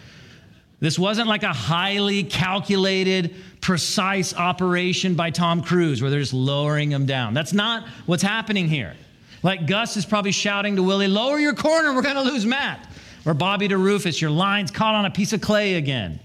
[0.81, 6.89] This wasn't like a highly calculated, precise operation by Tom Cruise where they're just lowering
[6.91, 7.35] them down.
[7.35, 8.95] That's not what's happening here.
[9.43, 12.89] Like Gus is probably shouting to Willie, lower your corner, we're going to lose Matt.
[13.27, 16.21] Or Bobby to Rufus, your line's caught on a piece of clay again.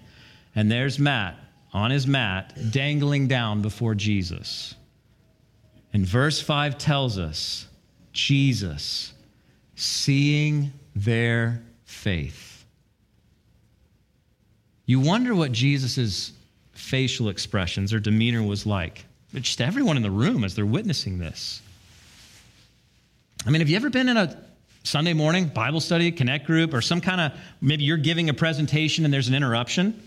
[0.56, 1.36] And there's Matt
[1.74, 4.76] on his mat, dangling down before Jesus.
[5.92, 7.68] And verse 5 tells us
[8.14, 9.14] Jesus,
[9.76, 12.53] seeing their faith.
[14.86, 16.34] You wonder what Jesus'
[16.74, 19.06] facial expressions or demeanor was like.
[19.34, 21.62] But just everyone in the room as they're witnessing this.
[23.46, 24.38] I mean, have you ever been in a
[24.84, 29.06] Sunday morning Bible study, connect group, or some kind of maybe you're giving a presentation
[29.06, 30.02] and there's an interruption?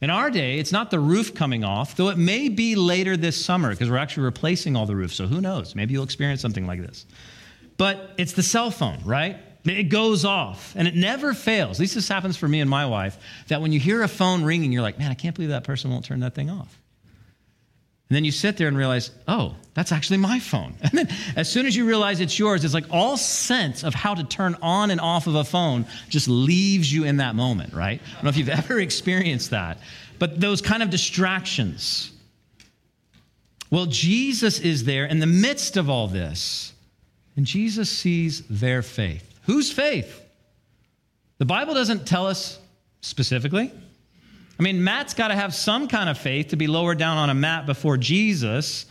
[0.00, 3.42] In our day, it's not the roof coming off, though it may be later this
[3.42, 5.14] summer because we're actually replacing all the roofs.
[5.14, 5.76] So who knows?
[5.76, 7.06] Maybe you'll experience something like this.
[7.76, 9.36] But it's the cell phone, right?
[9.64, 11.78] It goes off and it never fails.
[11.78, 13.16] At least this happens for me and my wife
[13.48, 15.90] that when you hear a phone ringing, you're like, man, I can't believe that person
[15.90, 16.78] won't turn that thing off.
[18.08, 20.74] And then you sit there and realize, oh, that's actually my phone.
[20.82, 24.14] And then as soon as you realize it's yours, it's like all sense of how
[24.14, 28.02] to turn on and off of a phone just leaves you in that moment, right?
[28.04, 29.78] I don't know if you've ever experienced that.
[30.18, 32.12] But those kind of distractions.
[33.70, 36.74] Well, Jesus is there in the midst of all this,
[37.36, 39.31] and Jesus sees their faith.
[39.42, 40.20] Whose faith?
[41.38, 42.58] The Bible doesn't tell us
[43.00, 43.72] specifically.
[44.58, 47.30] I mean, Matt's got to have some kind of faith to be lowered down on
[47.30, 48.86] a mat before Jesus.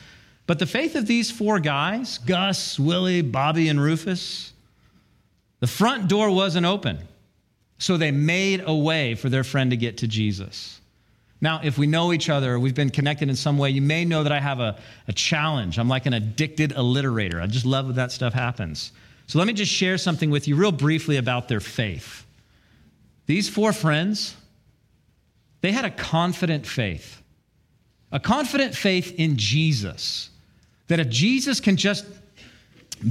[0.48, 4.52] But the faith of these four guys Gus, Willie, Bobby, and Rufus
[5.62, 7.00] the front door wasn't open.
[7.78, 10.82] So they made a way for their friend to get to Jesus.
[11.40, 14.24] Now, if we know each other, we've been connected in some way, you may know
[14.24, 15.80] that I have a, a challenge.
[15.80, 17.42] I'm like an addicted alliterator.
[17.42, 18.92] I just love that stuff happens.
[19.32, 22.26] So let me just share something with you, real briefly, about their faith.
[23.28, 24.36] These four friends,
[25.62, 27.22] they had a confident faith,
[28.12, 30.30] a confident faith in Jesus.
[30.90, 32.06] That if Jesus can just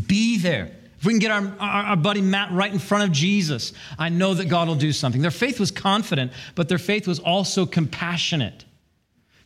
[0.09, 3.13] be there, if we can get our, our, our, buddy Matt right in front of
[3.13, 5.23] Jesus, I know that God will do something.
[5.23, 8.67] Their faith was confident, but their faith was also compassionate.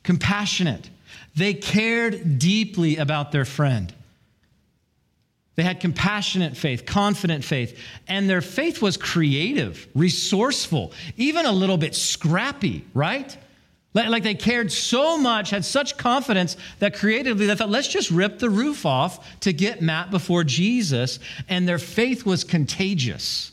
[0.03, 0.91] Compassionate.
[1.37, 3.95] They cared deeply about their friend.
[5.57, 11.77] They had compassionate faith, confident faith, and their faith was creative, resourceful, even a little
[11.77, 13.37] bit scrappy, right?
[13.95, 18.41] Like they cared so much, had such confidence that creatively they thought, let's just rip
[18.41, 21.21] the roof off to get Matt before Jesus.
[21.49, 23.53] And their faith was contagious.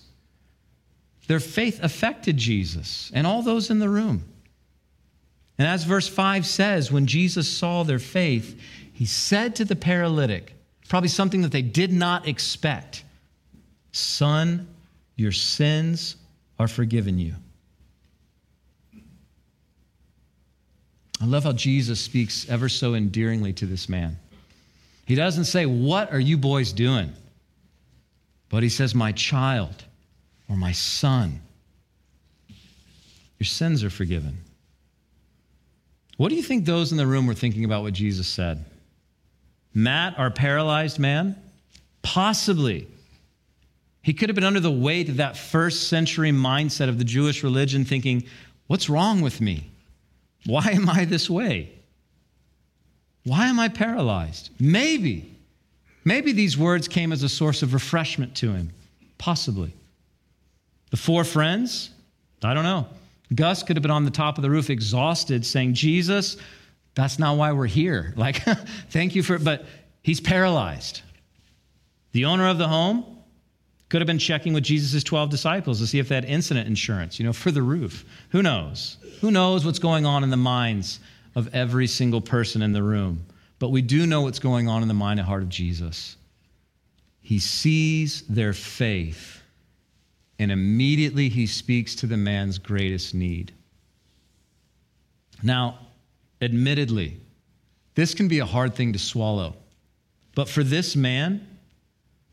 [1.27, 4.23] Their faith affected Jesus and all those in the room.
[5.59, 8.59] And as verse 5 says, when Jesus saw their faith,
[8.91, 10.55] he said to the paralytic,
[10.91, 13.05] probably something that they did not expect
[13.93, 14.67] Son,
[15.15, 16.17] your sins
[16.59, 17.33] are forgiven you.
[21.21, 24.17] I love how Jesus speaks ever so endearingly to this man.
[25.05, 27.13] He doesn't say, What are you boys doing?
[28.49, 29.85] But he says, My child
[30.49, 31.39] or my son,
[33.39, 34.39] your sins are forgiven.
[36.17, 38.65] What do you think those in the room were thinking about what Jesus said?
[39.73, 41.35] Matt, our paralyzed man?
[42.01, 42.87] Possibly.
[44.01, 47.43] He could have been under the weight of that first century mindset of the Jewish
[47.43, 48.23] religion, thinking,
[48.67, 49.69] What's wrong with me?
[50.45, 51.71] Why am I this way?
[53.25, 54.49] Why am I paralyzed?
[54.59, 55.35] Maybe.
[56.05, 58.71] Maybe these words came as a source of refreshment to him.
[59.17, 59.73] Possibly.
[60.89, 61.91] The four friends?
[62.43, 62.87] I don't know.
[63.35, 66.37] Gus could have been on the top of the roof exhausted saying, Jesus,
[66.95, 68.13] that's not why we're here.
[68.17, 68.43] Like,
[68.89, 69.65] thank you for, but
[70.01, 71.01] he's paralyzed.
[72.11, 73.05] The owner of the home
[73.89, 77.19] could have been checking with Jesus' 12 disciples to see if they had incident insurance,
[77.19, 78.05] you know, for the roof.
[78.29, 78.97] Who knows?
[79.21, 80.99] Who knows what's going on in the minds
[81.35, 83.25] of every single person in the room?
[83.59, 86.15] But we do know what's going on in the mind and heart of Jesus.
[87.21, 89.41] He sees their faith,
[90.39, 93.53] and immediately he speaks to the man's greatest need.
[95.43, 95.79] Now,
[96.41, 97.19] admittedly,
[97.95, 99.55] this can be a hard thing to swallow.
[100.35, 101.45] But for this man,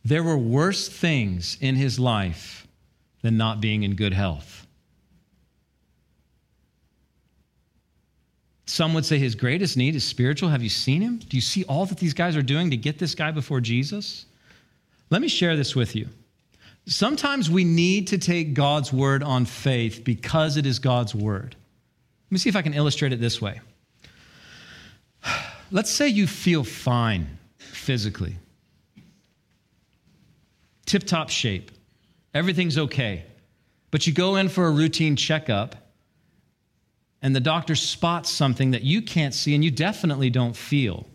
[0.04, 2.66] there were worse things in his life
[3.22, 4.66] than not being in good health.
[8.66, 10.50] Some would say his greatest need is spiritual.
[10.50, 11.18] Have you seen him?
[11.18, 14.26] Do you see all that these guys are doing to get this guy before Jesus?
[15.10, 16.08] Let me share this with you.
[16.86, 21.56] Sometimes we need to take God's word on faith because it is God's word.
[22.26, 23.60] Let me see if I can illustrate it this way.
[25.70, 28.36] Let's say you feel fine physically,
[30.86, 31.70] tip top shape,
[32.32, 33.24] everything's okay,
[33.90, 35.76] but you go in for a routine checkup
[37.20, 41.06] and the doctor spots something that you can't see and you definitely don't feel.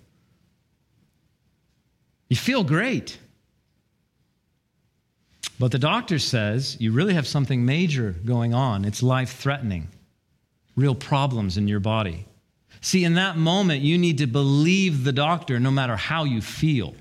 [2.30, 3.18] You feel great.
[5.60, 8.86] But the doctor says you really have something major going on.
[8.86, 9.88] It's life threatening,
[10.76, 12.26] real problems in your body.
[12.84, 16.94] See, in that moment, you need to believe the doctor no matter how you feel.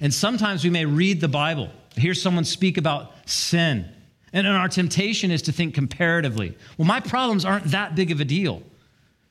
[0.00, 3.86] And sometimes we may read the Bible, hear someone speak about sin,
[4.32, 6.56] and our temptation is to think comparatively.
[6.78, 8.62] Well, my problems aren't that big of a deal.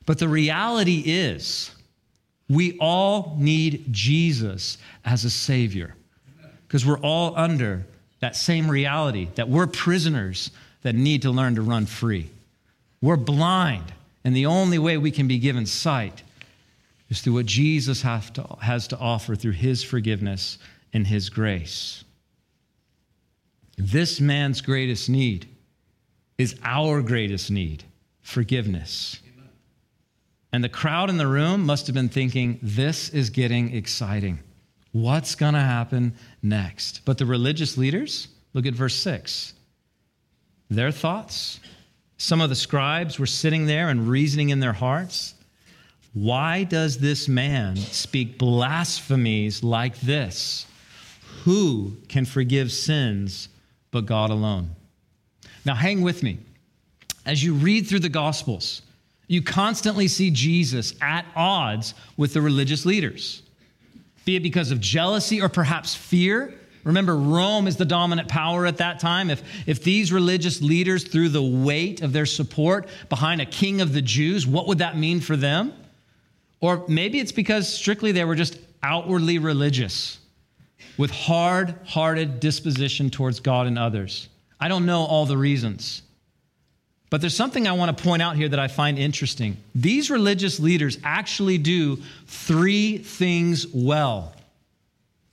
[0.06, 1.72] But the reality is,
[2.48, 5.96] we all need Jesus as a Savior
[6.68, 7.84] because we're all under
[8.20, 12.30] that same reality that we're prisoners that need to learn to run free.
[13.00, 13.92] We're blind,
[14.24, 16.22] and the only way we can be given sight
[17.10, 20.58] is through what Jesus to, has to offer through His forgiveness
[20.92, 22.04] and His grace.
[23.76, 25.48] This man's greatest need
[26.38, 27.84] is our greatest need
[28.22, 29.20] forgiveness.
[30.52, 34.38] And the crowd in the room must have been thinking, this is getting exciting.
[34.92, 37.04] What's going to happen next?
[37.04, 39.52] But the religious leaders, look at verse 6.
[40.70, 41.58] Their thoughts,
[42.24, 45.34] some of the scribes were sitting there and reasoning in their hearts.
[46.14, 50.64] Why does this man speak blasphemies like this?
[51.44, 53.48] Who can forgive sins
[53.90, 54.70] but God alone.
[55.64, 56.38] Now, hang with me.
[57.24, 58.82] As you read through the Gospels,
[59.28, 63.42] you constantly see Jesus at odds with the religious leaders,
[64.24, 66.54] be it because of jealousy or perhaps fear.
[66.84, 69.30] Remember, Rome is the dominant power at that time.
[69.30, 73.92] If, if these religious leaders threw the weight of their support behind a king of
[73.92, 75.72] the Jews, what would that mean for them?
[76.60, 80.18] Or maybe it's because strictly they were just outwardly religious
[80.98, 84.28] with hard hearted disposition towards God and others.
[84.60, 86.02] I don't know all the reasons.
[87.10, 89.56] But there's something I want to point out here that I find interesting.
[89.74, 94.33] These religious leaders actually do three things well,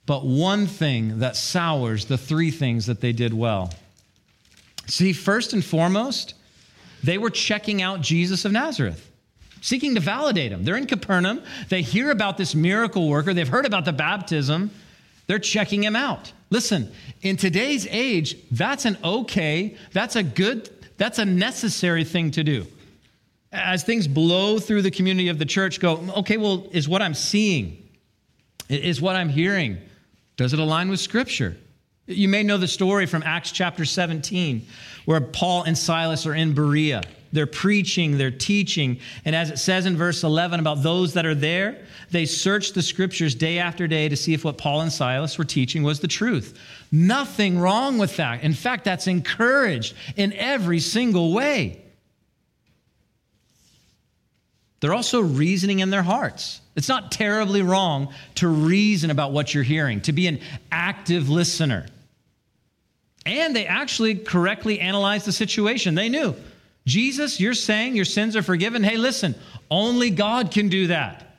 [0.06, 3.72] but one thing that sours the three things that they did well.
[4.86, 6.34] See, first and foremost,
[7.02, 9.08] they were checking out Jesus of Nazareth
[9.62, 10.64] seeking to validate him.
[10.64, 11.40] They're in Capernaum.
[11.70, 13.32] They hear about this miracle worker.
[13.32, 14.70] They've heard about the baptism.
[15.28, 16.32] They're checking him out.
[16.50, 16.92] Listen,
[17.22, 22.66] in today's age, that's an okay, that's a good, that's a necessary thing to do.
[23.52, 27.14] As things blow through the community of the church, go, okay, well, is what I'm
[27.14, 27.88] seeing,
[28.68, 29.78] is what I'm hearing,
[30.36, 31.56] does it align with Scripture?
[32.06, 34.66] You may know the story from Acts chapter 17,
[35.04, 37.02] where Paul and Silas are in Berea.
[37.32, 38.98] They're preaching, they're teaching.
[39.24, 42.82] And as it says in verse 11 about those that are there, they searched the
[42.82, 46.08] scriptures day after day to see if what Paul and Silas were teaching was the
[46.08, 46.58] truth.
[46.90, 48.42] Nothing wrong with that.
[48.42, 51.81] In fact, that's encouraged in every single way.
[54.82, 56.60] They're also reasoning in their hearts.
[56.74, 60.40] It's not terribly wrong to reason about what you're hearing, to be an
[60.72, 61.86] active listener.
[63.24, 65.94] And they actually correctly analyzed the situation.
[65.94, 66.34] They knew
[66.84, 68.82] Jesus, you're saying your sins are forgiven.
[68.82, 69.36] Hey, listen,
[69.70, 71.36] only God can do that.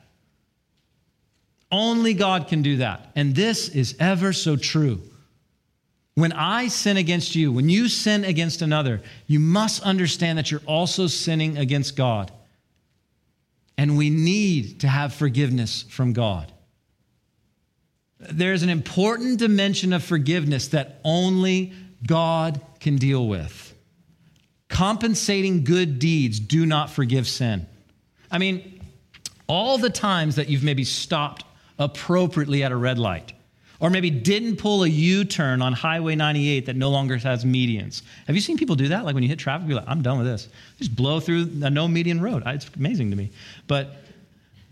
[1.70, 3.10] Only God can do that.
[3.14, 5.02] And this is ever so true.
[6.14, 10.62] When I sin against you, when you sin against another, you must understand that you're
[10.64, 12.32] also sinning against God.
[13.76, 16.52] And we need to have forgiveness from God.
[18.18, 21.72] There's an important dimension of forgiveness that only
[22.06, 23.74] God can deal with.
[24.68, 27.66] Compensating good deeds do not forgive sin.
[28.30, 28.80] I mean,
[29.46, 31.44] all the times that you've maybe stopped
[31.78, 33.32] appropriately at a red light,
[33.84, 38.00] or maybe didn't pull a U turn on Highway 98 that no longer has medians.
[38.26, 39.04] Have you seen people do that?
[39.04, 40.48] Like when you hit traffic, you're like, I'm done with this.
[40.78, 42.42] Just blow through a no median road.
[42.46, 43.30] It's amazing to me.
[43.66, 43.96] But,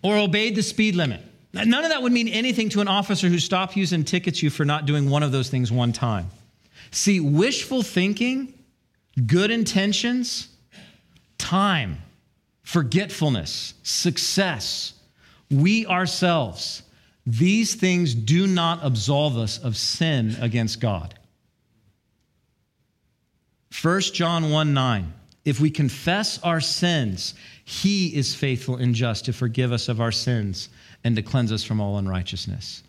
[0.00, 1.20] or obeyed the speed limit.
[1.52, 4.48] None of that would mean anything to an officer who stops you and tickets you
[4.48, 6.30] for not doing one of those things one time.
[6.90, 8.54] See, wishful thinking
[9.26, 10.48] good intentions,
[11.36, 11.98] time,
[12.62, 14.94] forgetfulness, success,
[15.50, 16.82] we ourselves,
[17.26, 21.14] these things do not absolve us of sin against God.
[23.82, 25.12] 1 John 1 9.
[25.44, 30.12] If we confess our sins, he is faithful and just to forgive us of our
[30.12, 30.68] sins
[31.04, 32.82] and to cleanse us from all unrighteousness.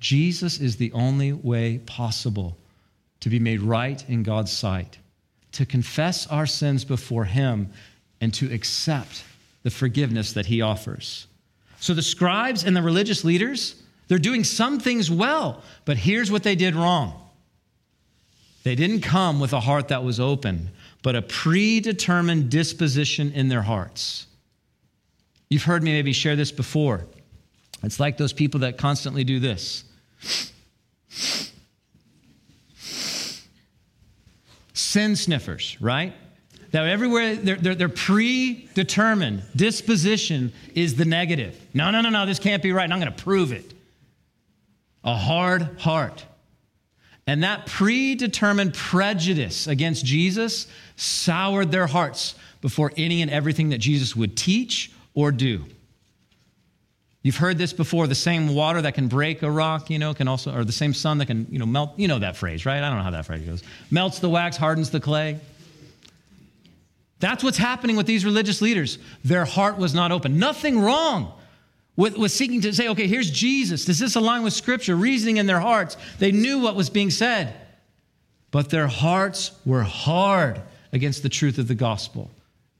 [0.00, 2.56] Jesus is the only way possible
[3.20, 4.98] to be made right in God's sight
[5.52, 7.70] to confess our sins before Him
[8.20, 9.24] and to accept
[9.62, 11.26] the forgiveness that He offers.
[11.80, 13.79] So the scribes and the religious leaders,
[14.10, 17.30] they're doing some things well, but here's what they did wrong.
[18.64, 20.70] They didn't come with a heart that was open,
[21.04, 24.26] but a predetermined disposition in their hearts.
[25.48, 27.06] You've heard me maybe share this before.
[27.84, 29.84] It's like those people that constantly do this.
[34.74, 36.14] sin sniffers, right?
[36.72, 41.64] That everywhere their, their, their, predetermined disposition is the negative.
[41.74, 43.74] No, no, no, no, this can't be right, and I'm going to prove it.
[45.04, 46.24] A hard heart.
[47.26, 54.16] And that predetermined prejudice against Jesus soured their hearts before any and everything that Jesus
[54.16, 55.64] would teach or do.
[57.22, 60.26] You've heard this before the same water that can break a rock, you know, can
[60.26, 61.92] also, or the same sun that can, you know, melt.
[61.98, 62.82] You know that phrase, right?
[62.82, 63.62] I don't know how that phrase goes.
[63.90, 65.38] Melts the wax, hardens the clay.
[67.18, 68.98] That's what's happening with these religious leaders.
[69.22, 70.38] Their heart was not open.
[70.38, 71.34] Nothing wrong
[72.00, 73.84] with, with seeking to say, okay, here's Jesus.
[73.84, 74.96] Does this align with Scripture?
[74.96, 75.98] Reasoning in their hearts.
[76.18, 77.54] They knew what was being said,
[78.50, 80.62] but their hearts were hard
[80.94, 82.30] against the truth of the gospel,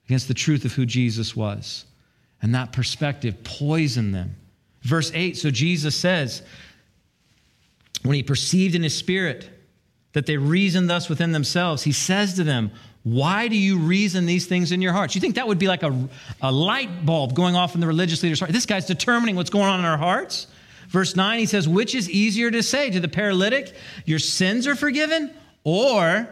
[0.06, 1.84] against the truth of who Jesus was.
[2.40, 4.36] And that perspective poisoned them.
[4.80, 6.40] Verse 8 so Jesus says,
[8.02, 9.50] when he perceived in his spirit
[10.14, 12.70] that they reasoned thus within themselves, he says to them,
[13.02, 15.14] Why do you reason these things in your hearts?
[15.14, 16.08] You think that would be like a,
[16.42, 18.52] a light bulb going off in the religious leader's heart?
[18.52, 20.46] This guy's determining what's going on in our hearts.
[20.88, 23.74] Verse 9, he says, Which is easier to say to the paralytic,
[24.04, 25.32] Your sins are forgiven,
[25.64, 26.28] or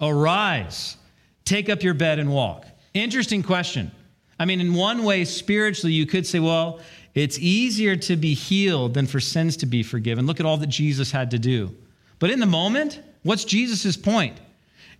[0.00, 0.96] arise,
[1.44, 2.66] take up your bed and walk?
[2.94, 3.90] Interesting question.
[4.38, 6.80] I mean, in one way, spiritually, you could say, well,
[7.14, 10.26] it's easier to be healed than for sins to be forgiven.
[10.26, 11.74] Look at all that Jesus had to do.
[12.18, 14.38] But in the moment, what's Jesus' point?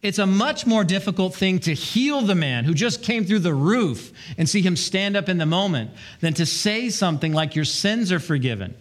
[0.01, 3.55] It's a much more difficult thing to heal the man who just came through the
[3.55, 5.90] roof and see him stand up in the moment
[6.20, 8.76] than to say something like, Your sins are forgiven.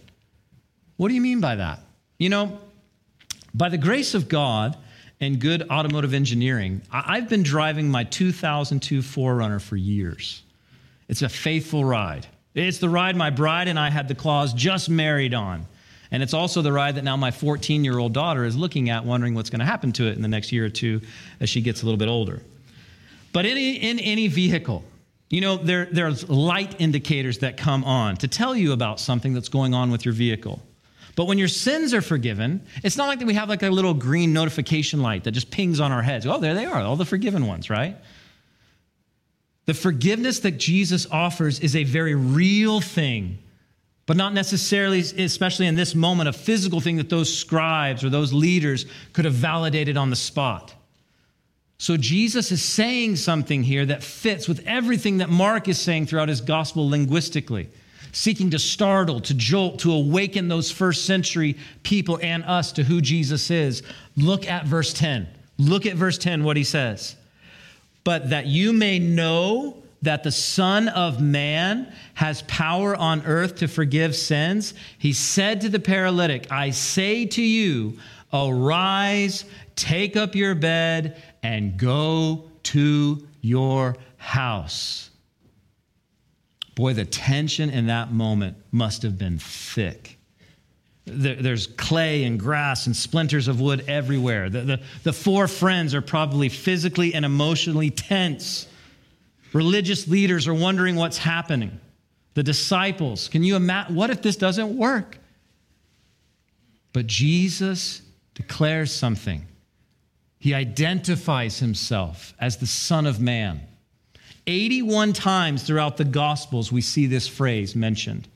[0.96, 1.80] What do you mean by that?
[2.18, 2.58] You know,
[3.54, 4.76] by the grace of God
[5.20, 10.42] and good automotive engineering, I've been driving my 2002 4Runner for years.
[11.08, 12.26] It's a faithful ride.
[12.54, 15.66] It's the ride my bride and I had the claws just married on.
[16.10, 19.04] And it's also the ride that now my 14 year old daughter is looking at,
[19.04, 21.00] wondering what's going to happen to it in the next year or two
[21.40, 22.42] as she gets a little bit older.
[23.32, 24.84] But in, in any vehicle,
[25.30, 29.50] you know, there, there's light indicators that come on to tell you about something that's
[29.50, 30.62] going on with your vehicle.
[31.14, 33.92] But when your sins are forgiven, it's not like that we have like a little
[33.92, 36.26] green notification light that just pings on our heads.
[36.26, 37.96] Oh, there they are, all the forgiven ones, right?
[39.66, 43.38] The forgiveness that Jesus offers is a very real thing,
[44.08, 48.32] but not necessarily, especially in this moment, a physical thing that those scribes or those
[48.32, 50.74] leaders could have validated on the spot.
[51.76, 56.30] So Jesus is saying something here that fits with everything that Mark is saying throughout
[56.30, 57.68] his gospel linguistically,
[58.12, 63.02] seeking to startle, to jolt, to awaken those first century people and us to who
[63.02, 63.82] Jesus is.
[64.16, 65.28] Look at verse 10.
[65.58, 67.14] Look at verse 10, what he says.
[68.04, 73.68] But that you may know that the Son of Man has power on earth to
[73.68, 77.98] forgive sins, he said to the paralytic, I say to you,
[78.32, 79.44] arise,
[79.74, 85.10] take up your bed, and go to your house.
[86.74, 90.18] Boy, the tension in that moment must have been thick.
[91.06, 94.50] There's clay and grass and splinters of wood everywhere.
[94.50, 98.68] The, the, the, four friends are probably physically and emotionally tense.
[99.52, 101.80] Religious leaders are wondering what's happening.
[102.34, 103.94] The disciples, can you imagine?
[103.94, 105.18] What if this doesn't work?
[106.92, 108.02] But Jesus
[108.34, 109.46] declares something.
[110.38, 113.60] He identifies himself as the Son of Man.
[114.46, 118.28] 81 times throughout the Gospels, we see this phrase mentioned.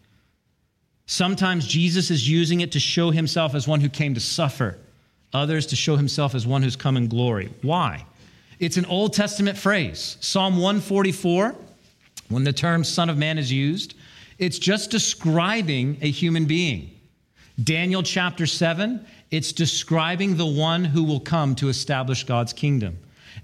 [1.06, 4.78] Sometimes Jesus is using it to show himself as one who came to suffer,
[5.32, 7.50] others to show himself as one who's come in glory.
[7.62, 8.04] Why?
[8.62, 10.16] It's an Old Testament phrase.
[10.20, 11.56] Psalm 144,
[12.28, 13.96] when the term Son of Man is used,
[14.38, 16.92] it's just describing a human being.
[17.64, 22.96] Daniel chapter 7, it's describing the one who will come to establish God's kingdom.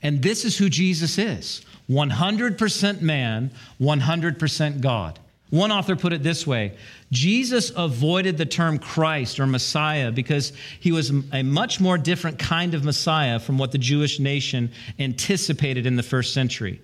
[0.04, 3.50] And this is who Jesus is 100% man,
[3.80, 5.18] 100% God.
[5.50, 6.76] One author put it this way
[7.10, 12.74] Jesus avoided the term Christ or Messiah because he was a much more different kind
[12.74, 16.82] of Messiah from what the Jewish nation anticipated in the first century.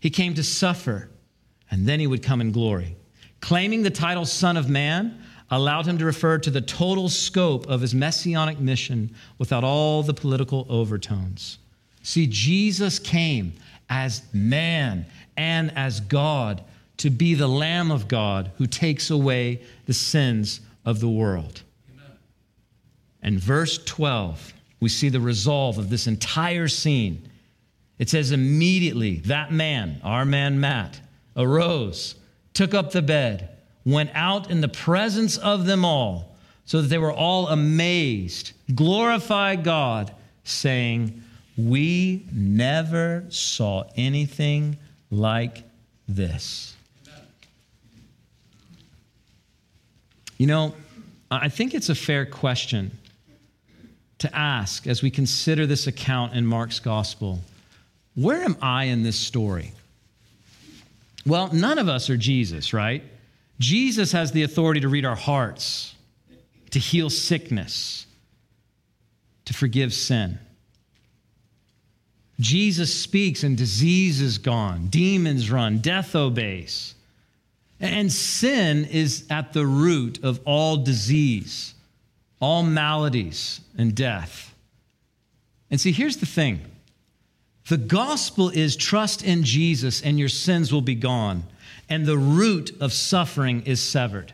[0.00, 1.08] He came to suffer,
[1.70, 2.96] and then he would come in glory.
[3.40, 7.80] Claiming the title Son of Man allowed him to refer to the total scope of
[7.80, 11.58] his messianic mission without all the political overtones.
[12.02, 13.54] See, Jesus came
[13.88, 15.06] as man
[15.36, 16.62] and as God
[16.98, 21.62] to be the Lamb of God who takes away the sins of the world.
[21.92, 22.18] Amen.
[23.22, 27.28] And verse 12, we see the resolve of this entire scene.
[27.98, 31.00] It says, immediately that man, our man Matt,
[31.36, 32.16] arose,
[32.52, 33.48] took up the bed,
[33.84, 36.36] went out in the presence of them all,
[36.66, 40.14] so that they were all amazed, glorified God,
[40.44, 41.22] saying,
[41.58, 44.78] We never saw anything
[45.10, 45.62] like
[46.08, 46.73] this.
[50.38, 50.74] You know,
[51.30, 52.90] I think it's a fair question
[54.18, 57.40] to ask as we consider this account in Mark's gospel
[58.14, 59.72] where am I in this story?
[61.26, 63.02] Well, none of us are Jesus, right?
[63.58, 65.94] Jesus has the authority to read our hearts,
[66.70, 68.06] to heal sickness,
[69.46, 70.38] to forgive sin.
[72.40, 76.94] Jesus speaks and disease is gone, demons run, death obeys.
[77.80, 81.74] And sin is at the root of all disease,
[82.40, 84.54] all maladies, and death.
[85.70, 86.60] And see, here's the thing
[87.68, 91.44] the gospel is trust in Jesus and your sins will be gone,
[91.88, 94.32] and the root of suffering is severed.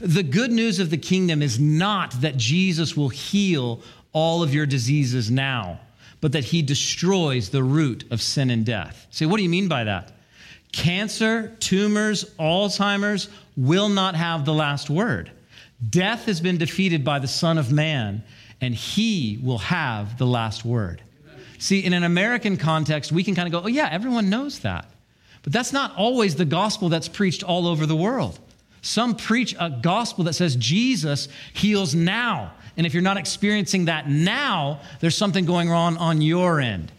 [0.00, 3.80] The good news of the kingdom is not that Jesus will heal
[4.12, 5.78] all of your diseases now,
[6.20, 9.06] but that he destroys the root of sin and death.
[9.10, 10.12] Say, what do you mean by that?
[10.72, 15.30] Cancer, tumors, Alzheimer's will not have the last word.
[15.88, 18.24] Death has been defeated by the Son of Man,
[18.60, 21.02] and he will have the last word.
[21.58, 24.86] See, in an American context, we can kind of go, oh, yeah, everyone knows that.
[25.42, 28.38] But that's not always the gospel that's preached all over the world.
[28.80, 32.52] Some preach a gospel that says Jesus heals now.
[32.76, 36.90] And if you're not experiencing that now, there's something going wrong on your end.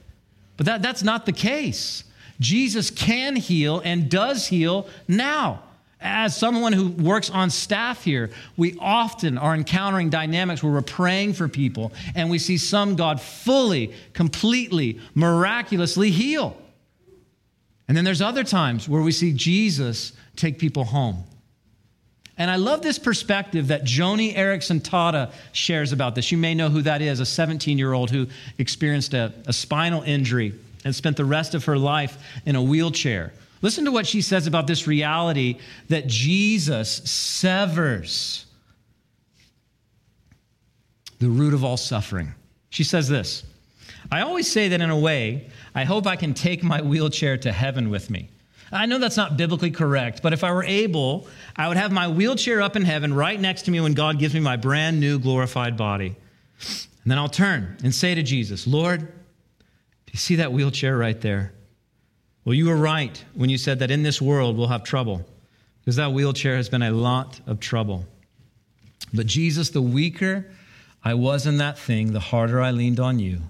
[0.56, 2.04] But that, that's not the case.
[2.40, 5.64] Jesus can heal and does heal now.
[6.06, 11.34] As someone who works on staff here, we often are encountering dynamics where we're praying
[11.34, 16.58] for people and we see some God fully, completely, miraculously heal.
[17.88, 21.24] And then there's other times where we see Jesus take people home.
[22.38, 26.32] And I love this perspective that Joni Eareckson Tada shares about this.
[26.32, 28.28] You may know who that is, a 17 year old who
[28.58, 30.54] experienced a, a spinal injury
[30.86, 33.34] and spent the rest of her life in a wheelchair.
[33.62, 35.58] Listen to what she says about this reality
[35.88, 38.46] that Jesus severs
[41.20, 42.34] the root of all suffering.
[42.70, 43.44] She says this
[44.12, 47.52] I always say that in a way, I hope I can take my wheelchair to
[47.52, 48.30] heaven with me.
[48.72, 52.08] I know that's not biblically correct, but if I were able, I would have my
[52.08, 55.20] wheelchair up in heaven right next to me when God gives me my brand new
[55.20, 56.16] glorified body.
[57.04, 59.12] And then I'll turn and say to Jesus, Lord,
[60.14, 61.54] you see that wheelchair right there?
[62.46, 65.26] Well, you were right when you said that in this world we'll have trouble,
[65.82, 68.06] because that wheelchair has been a lot of trouble.
[69.14, 70.46] But Jesus, the weaker
[71.04, 73.42] I was in that thing, the harder I leaned on you.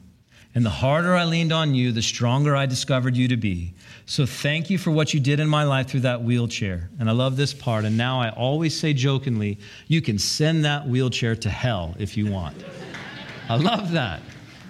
[0.56, 3.74] And the harder I leaned on you, the stronger I discovered you to be.
[4.06, 6.90] So thank you for what you did in my life through that wheelchair.
[7.00, 7.86] And I love this part.
[7.86, 9.58] And now I always say jokingly,
[9.88, 12.56] you can send that wheelchair to hell if you want.
[13.50, 14.22] I love that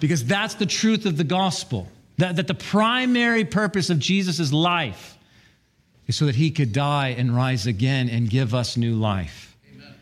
[0.04, 1.88] because that's the truth of the gospel.
[2.18, 5.18] That, that the primary purpose of Jesus' life
[6.08, 9.56] is so that he could die and rise again and give us new life.
[9.74, 9.94] Amen.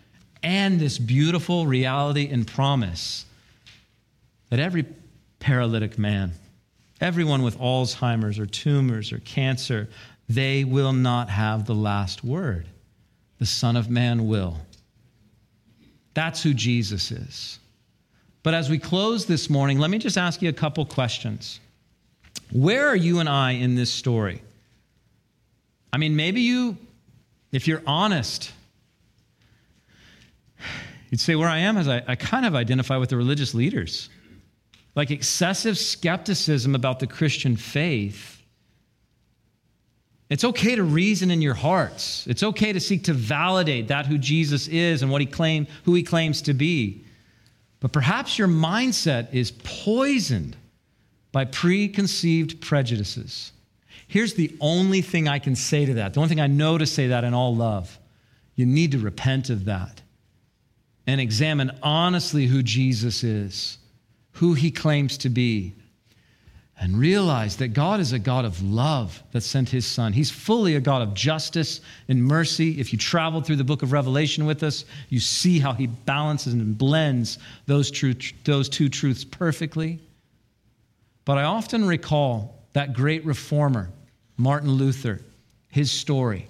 [0.42, 3.28] And this beautiful reality and promise
[4.50, 4.88] that every
[5.38, 6.32] paralytic man,
[7.00, 9.88] everyone with Alzheimer's or tumors or cancer,
[10.28, 12.66] they will not have the last word.
[13.38, 14.58] The Son of Man will.
[16.16, 17.60] That's who Jesus is.
[18.44, 21.60] But as we close this morning, let me just ask you a couple questions.
[22.52, 24.42] Where are you and I in this story?
[25.94, 26.78] I mean, maybe you,
[27.52, 28.52] if you're honest,
[31.10, 34.10] you'd say, Where I am is I, I kind of identify with the religious leaders.
[34.96, 38.42] Like excessive skepticism about the Christian faith.
[40.30, 42.26] It's okay to reason in your hearts.
[42.28, 45.94] It's okay to seek to validate that who Jesus is and what he claim, who
[45.94, 47.04] he claims to be.
[47.82, 50.56] But perhaps your mindset is poisoned
[51.34, 53.52] by preconceived prejudices.
[54.08, 56.86] Here's the only thing I can say to that, the only thing I know to
[56.86, 58.00] say that in all love.
[58.56, 60.02] You need to repent of that
[61.08, 63.80] and examine honestly who Jesus is,
[64.34, 65.74] who he claims to be,
[66.82, 70.14] and realize that God is a God of love that sent his son.
[70.14, 71.80] He's fully a God of justice
[72.10, 72.80] and mercy.
[72.80, 76.54] If you travel through the book of Revelation with us, you see how he balances
[76.54, 77.92] and blends those,
[78.46, 80.00] those two truths perfectly.
[81.24, 83.92] But I often recall that great reformer,
[84.38, 85.22] Martin Luther,
[85.70, 86.48] his story.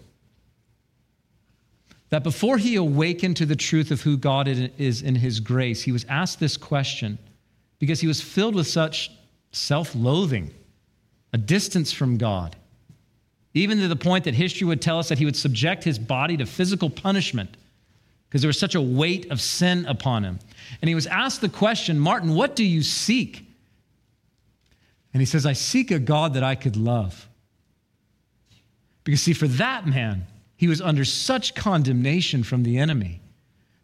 [2.07, 5.91] That before he awakened to the truth of who God is in his grace, he
[5.91, 7.17] was asked this question
[7.79, 9.11] because he was filled with such
[9.51, 10.51] self loathing,
[11.33, 12.55] a distance from God,
[13.53, 16.37] even to the point that history would tell us that he would subject his body
[16.37, 17.57] to physical punishment
[18.27, 20.39] because there was such a weight of sin upon him.
[20.81, 23.45] And he was asked the question Martin, what do you seek?
[25.13, 27.27] And he says, I seek a God that I could love.
[29.03, 30.25] Because, see, for that man,
[30.55, 33.19] he was under such condemnation from the enemy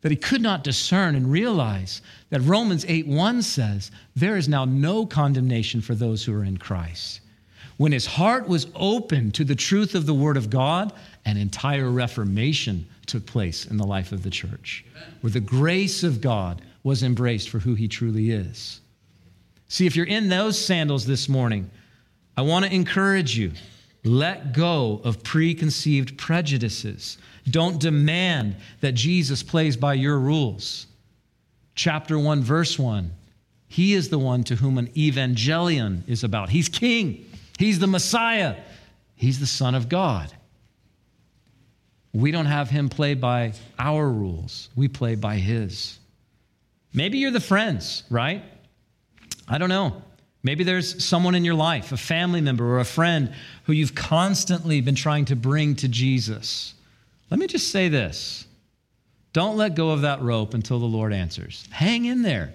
[0.02, 4.66] that he could not discern and realize that Romans 8 1 says, There is now
[4.66, 7.22] no condemnation for those who are in Christ.
[7.78, 10.94] When his heart was open to the truth of the Word of God,
[11.26, 14.84] an entire reformation took place in the life of the church,
[15.22, 18.82] where the grace of God was embraced for who he truly is.
[19.68, 21.70] See, if you're in those sandals this morning,
[22.36, 23.52] I want to encourage you
[24.08, 27.18] let go of preconceived prejudices.
[27.50, 30.88] Don't demand that Jesus plays by your rules.
[31.76, 33.12] Chapter 1, verse 1
[33.68, 36.50] He is the one to whom an evangelion is about.
[36.50, 38.56] He's king, He's the Messiah,
[39.16, 40.32] He's the Son of God.
[42.14, 46.00] We don't have Him play by our rules, we play by His.
[46.94, 48.44] Maybe you're the friends, right?
[49.48, 50.02] I don't know.
[50.48, 53.34] Maybe there's someone in your life, a family member or a friend,
[53.66, 56.74] who you've constantly been trying to bring to Jesus.
[57.30, 58.48] Let me just say this
[59.34, 61.68] don't let go of that rope until the Lord answers.
[61.70, 62.54] Hang in there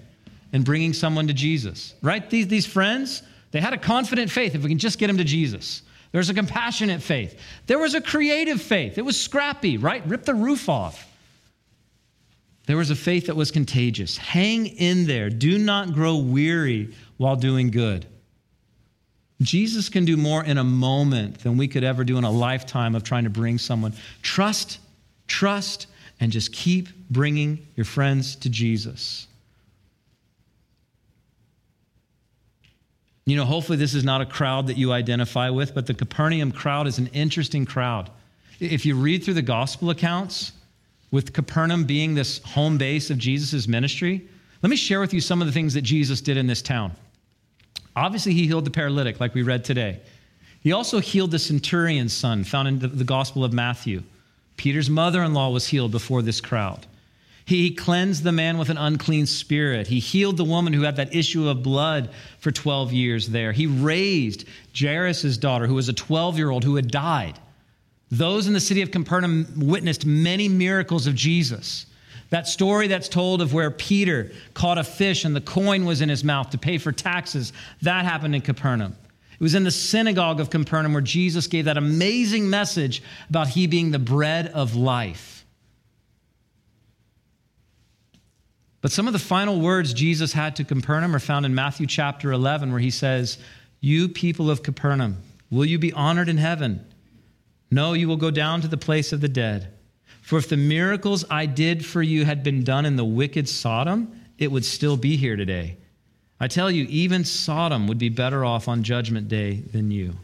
[0.54, 2.30] in bringing someone to Jesus, right?
[2.30, 5.24] These, these friends, they had a confident faith if we can just get them to
[5.24, 5.82] Jesus.
[6.12, 7.38] There's a compassionate faith.
[7.66, 8.96] There was a creative faith.
[8.96, 10.02] It was scrappy, right?
[10.06, 11.11] Rip the roof off.
[12.66, 14.16] There was a faith that was contagious.
[14.16, 15.30] Hang in there.
[15.30, 18.06] Do not grow weary while doing good.
[19.40, 22.94] Jesus can do more in a moment than we could ever do in a lifetime
[22.94, 23.92] of trying to bring someone.
[24.22, 24.78] Trust,
[25.26, 25.88] trust,
[26.20, 29.26] and just keep bringing your friends to Jesus.
[33.24, 36.52] You know, hopefully, this is not a crowd that you identify with, but the Capernaum
[36.52, 38.10] crowd is an interesting crowd.
[38.58, 40.52] If you read through the gospel accounts,
[41.12, 44.26] with Capernaum being this home base of Jesus' ministry,
[44.62, 46.92] let me share with you some of the things that Jesus did in this town.
[47.94, 50.00] Obviously, he healed the paralytic, like we read today.
[50.62, 54.02] He also healed the centurion's son, found in the Gospel of Matthew.
[54.56, 56.86] Peter's mother in law was healed before this crowd.
[57.44, 59.88] He cleansed the man with an unclean spirit.
[59.88, 63.52] He healed the woman who had that issue of blood for 12 years there.
[63.52, 64.44] He raised
[64.78, 67.38] Jairus' daughter, who was a 12 year old who had died.
[68.12, 71.86] Those in the city of Capernaum witnessed many miracles of Jesus.
[72.28, 76.10] That story that's told of where Peter caught a fish and the coin was in
[76.10, 78.94] his mouth to pay for taxes, that happened in Capernaum.
[79.32, 83.66] It was in the synagogue of Capernaum where Jesus gave that amazing message about he
[83.66, 85.46] being the bread of life.
[88.82, 92.30] But some of the final words Jesus had to Capernaum are found in Matthew chapter
[92.30, 93.38] 11, where he says,
[93.80, 95.16] You people of Capernaum,
[95.50, 96.84] will you be honored in heaven?
[97.72, 99.72] No, you will go down to the place of the dead.
[100.20, 104.12] For if the miracles I did for you had been done in the wicked Sodom,
[104.36, 105.78] it would still be here today.
[106.38, 110.14] I tell you, even Sodom would be better off on Judgment Day than you.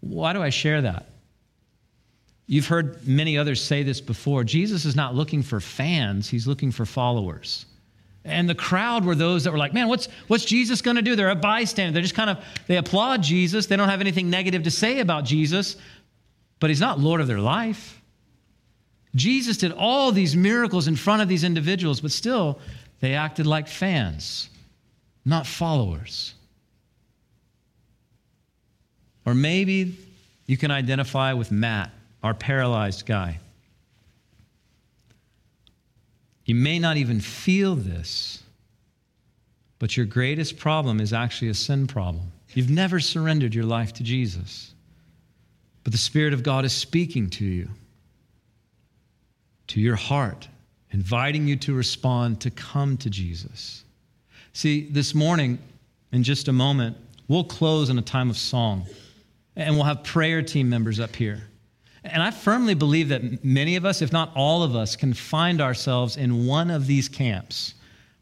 [0.00, 1.06] Why do I share that?
[2.46, 4.44] You've heard many others say this before.
[4.44, 7.64] Jesus is not looking for fans, he's looking for followers.
[8.26, 11.14] And the crowd were those that were like, man, what's, what's Jesus going to do?
[11.14, 11.92] They're a bystander.
[11.92, 13.66] They're just kind of, they applaud Jesus.
[13.66, 15.76] They don't have anything negative to say about Jesus,
[16.58, 18.02] but he's not Lord of their life.
[19.14, 22.58] Jesus did all these miracles in front of these individuals, but still,
[23.00, 24.50] they acted like fans,
[25.24, 26.34] not followers.
[29.24, 29.96] Or maybe
[30.46, 31.90] you can identify with Matt,
[32.22, 33.38] our paralyzed guy.
[36.46, 38.42] You may not even feel this,
[39.80, 42.32] but your greatest problem is actually a sin problem.
[42.54, 44.72] You've never surrendered your life to Jesus,
[45.82, 47.68] but the Spirit of God is speaking to you
[49.66, 50.46] to your heart,
[50.92, 53.82] inviting you to respond, to come to Jesus.
[54.52, 55.58] See, this morning,
[56.12, 58.86] in just a moment, we'll close in a time of song,
[59.56, 61.42] and we'll have prayer team members up here.
[62.12, 65.60] And I firmly believe that many of us, if not all of us, can find
[65.60, 67.74] ourselves in one of these camps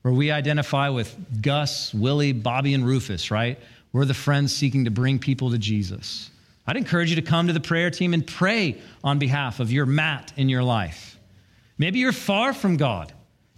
[0.03, 3.59] where we identify with Gus, Willie, Bobby, and Rufus, right?
[3.93, 6.31] We're the friends seeking to bring people to Jesus.
[6.67, 9.87] I'd encourage you to come to the prayer team and pray on behalf of your
[9.87, 11.19] Matt in your life.
[11.79, 13.13] Maybe you're far from God.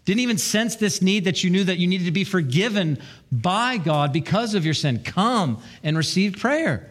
[0.05, 2.99] Didn't even sense this need that you knew that you needed to be forgiven
[3.31, 5.03] by God because of your sin.
[5.03, 6.91] Come and receive prayer.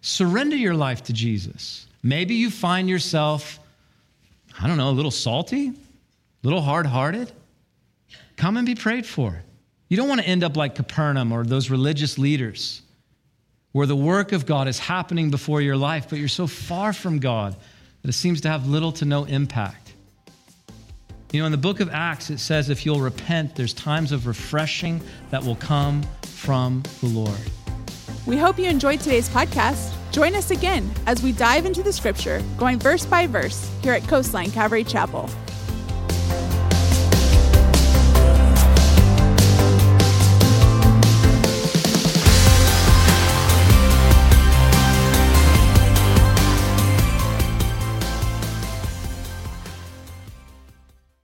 [0.00, 1.87] Surrender your life to Jesus.
[2.08, 3.60] Maybe you find yourself,
[4.58, 5.74] I don't know, a little salty, a
[6.42, 7.30] little hard hearted.
[8.36, 9.42] Come and be prayed for.
[9.90, 12.80] You don't want to end up like Capernaum or those religious leaders
[13.72, 17.18] where the work of God is happening before your life, but you're so far from
[17.18, 17.54] God
[18.00, 19.92] that it seems to have little to no impact.
[21.30, 24.26] You know, in the book of Acts, it says if you'll repent, there's times of
[24.26, 27.50] refreshing that will come from the Lord.
[28.28, 29.94] We hope you enjoyed today's podcast.
[30.12, 34.06] Join us again as we dive into the scripture, going verse by verse, here at
[34.06, 35.30] Coastline Calvary Chapel.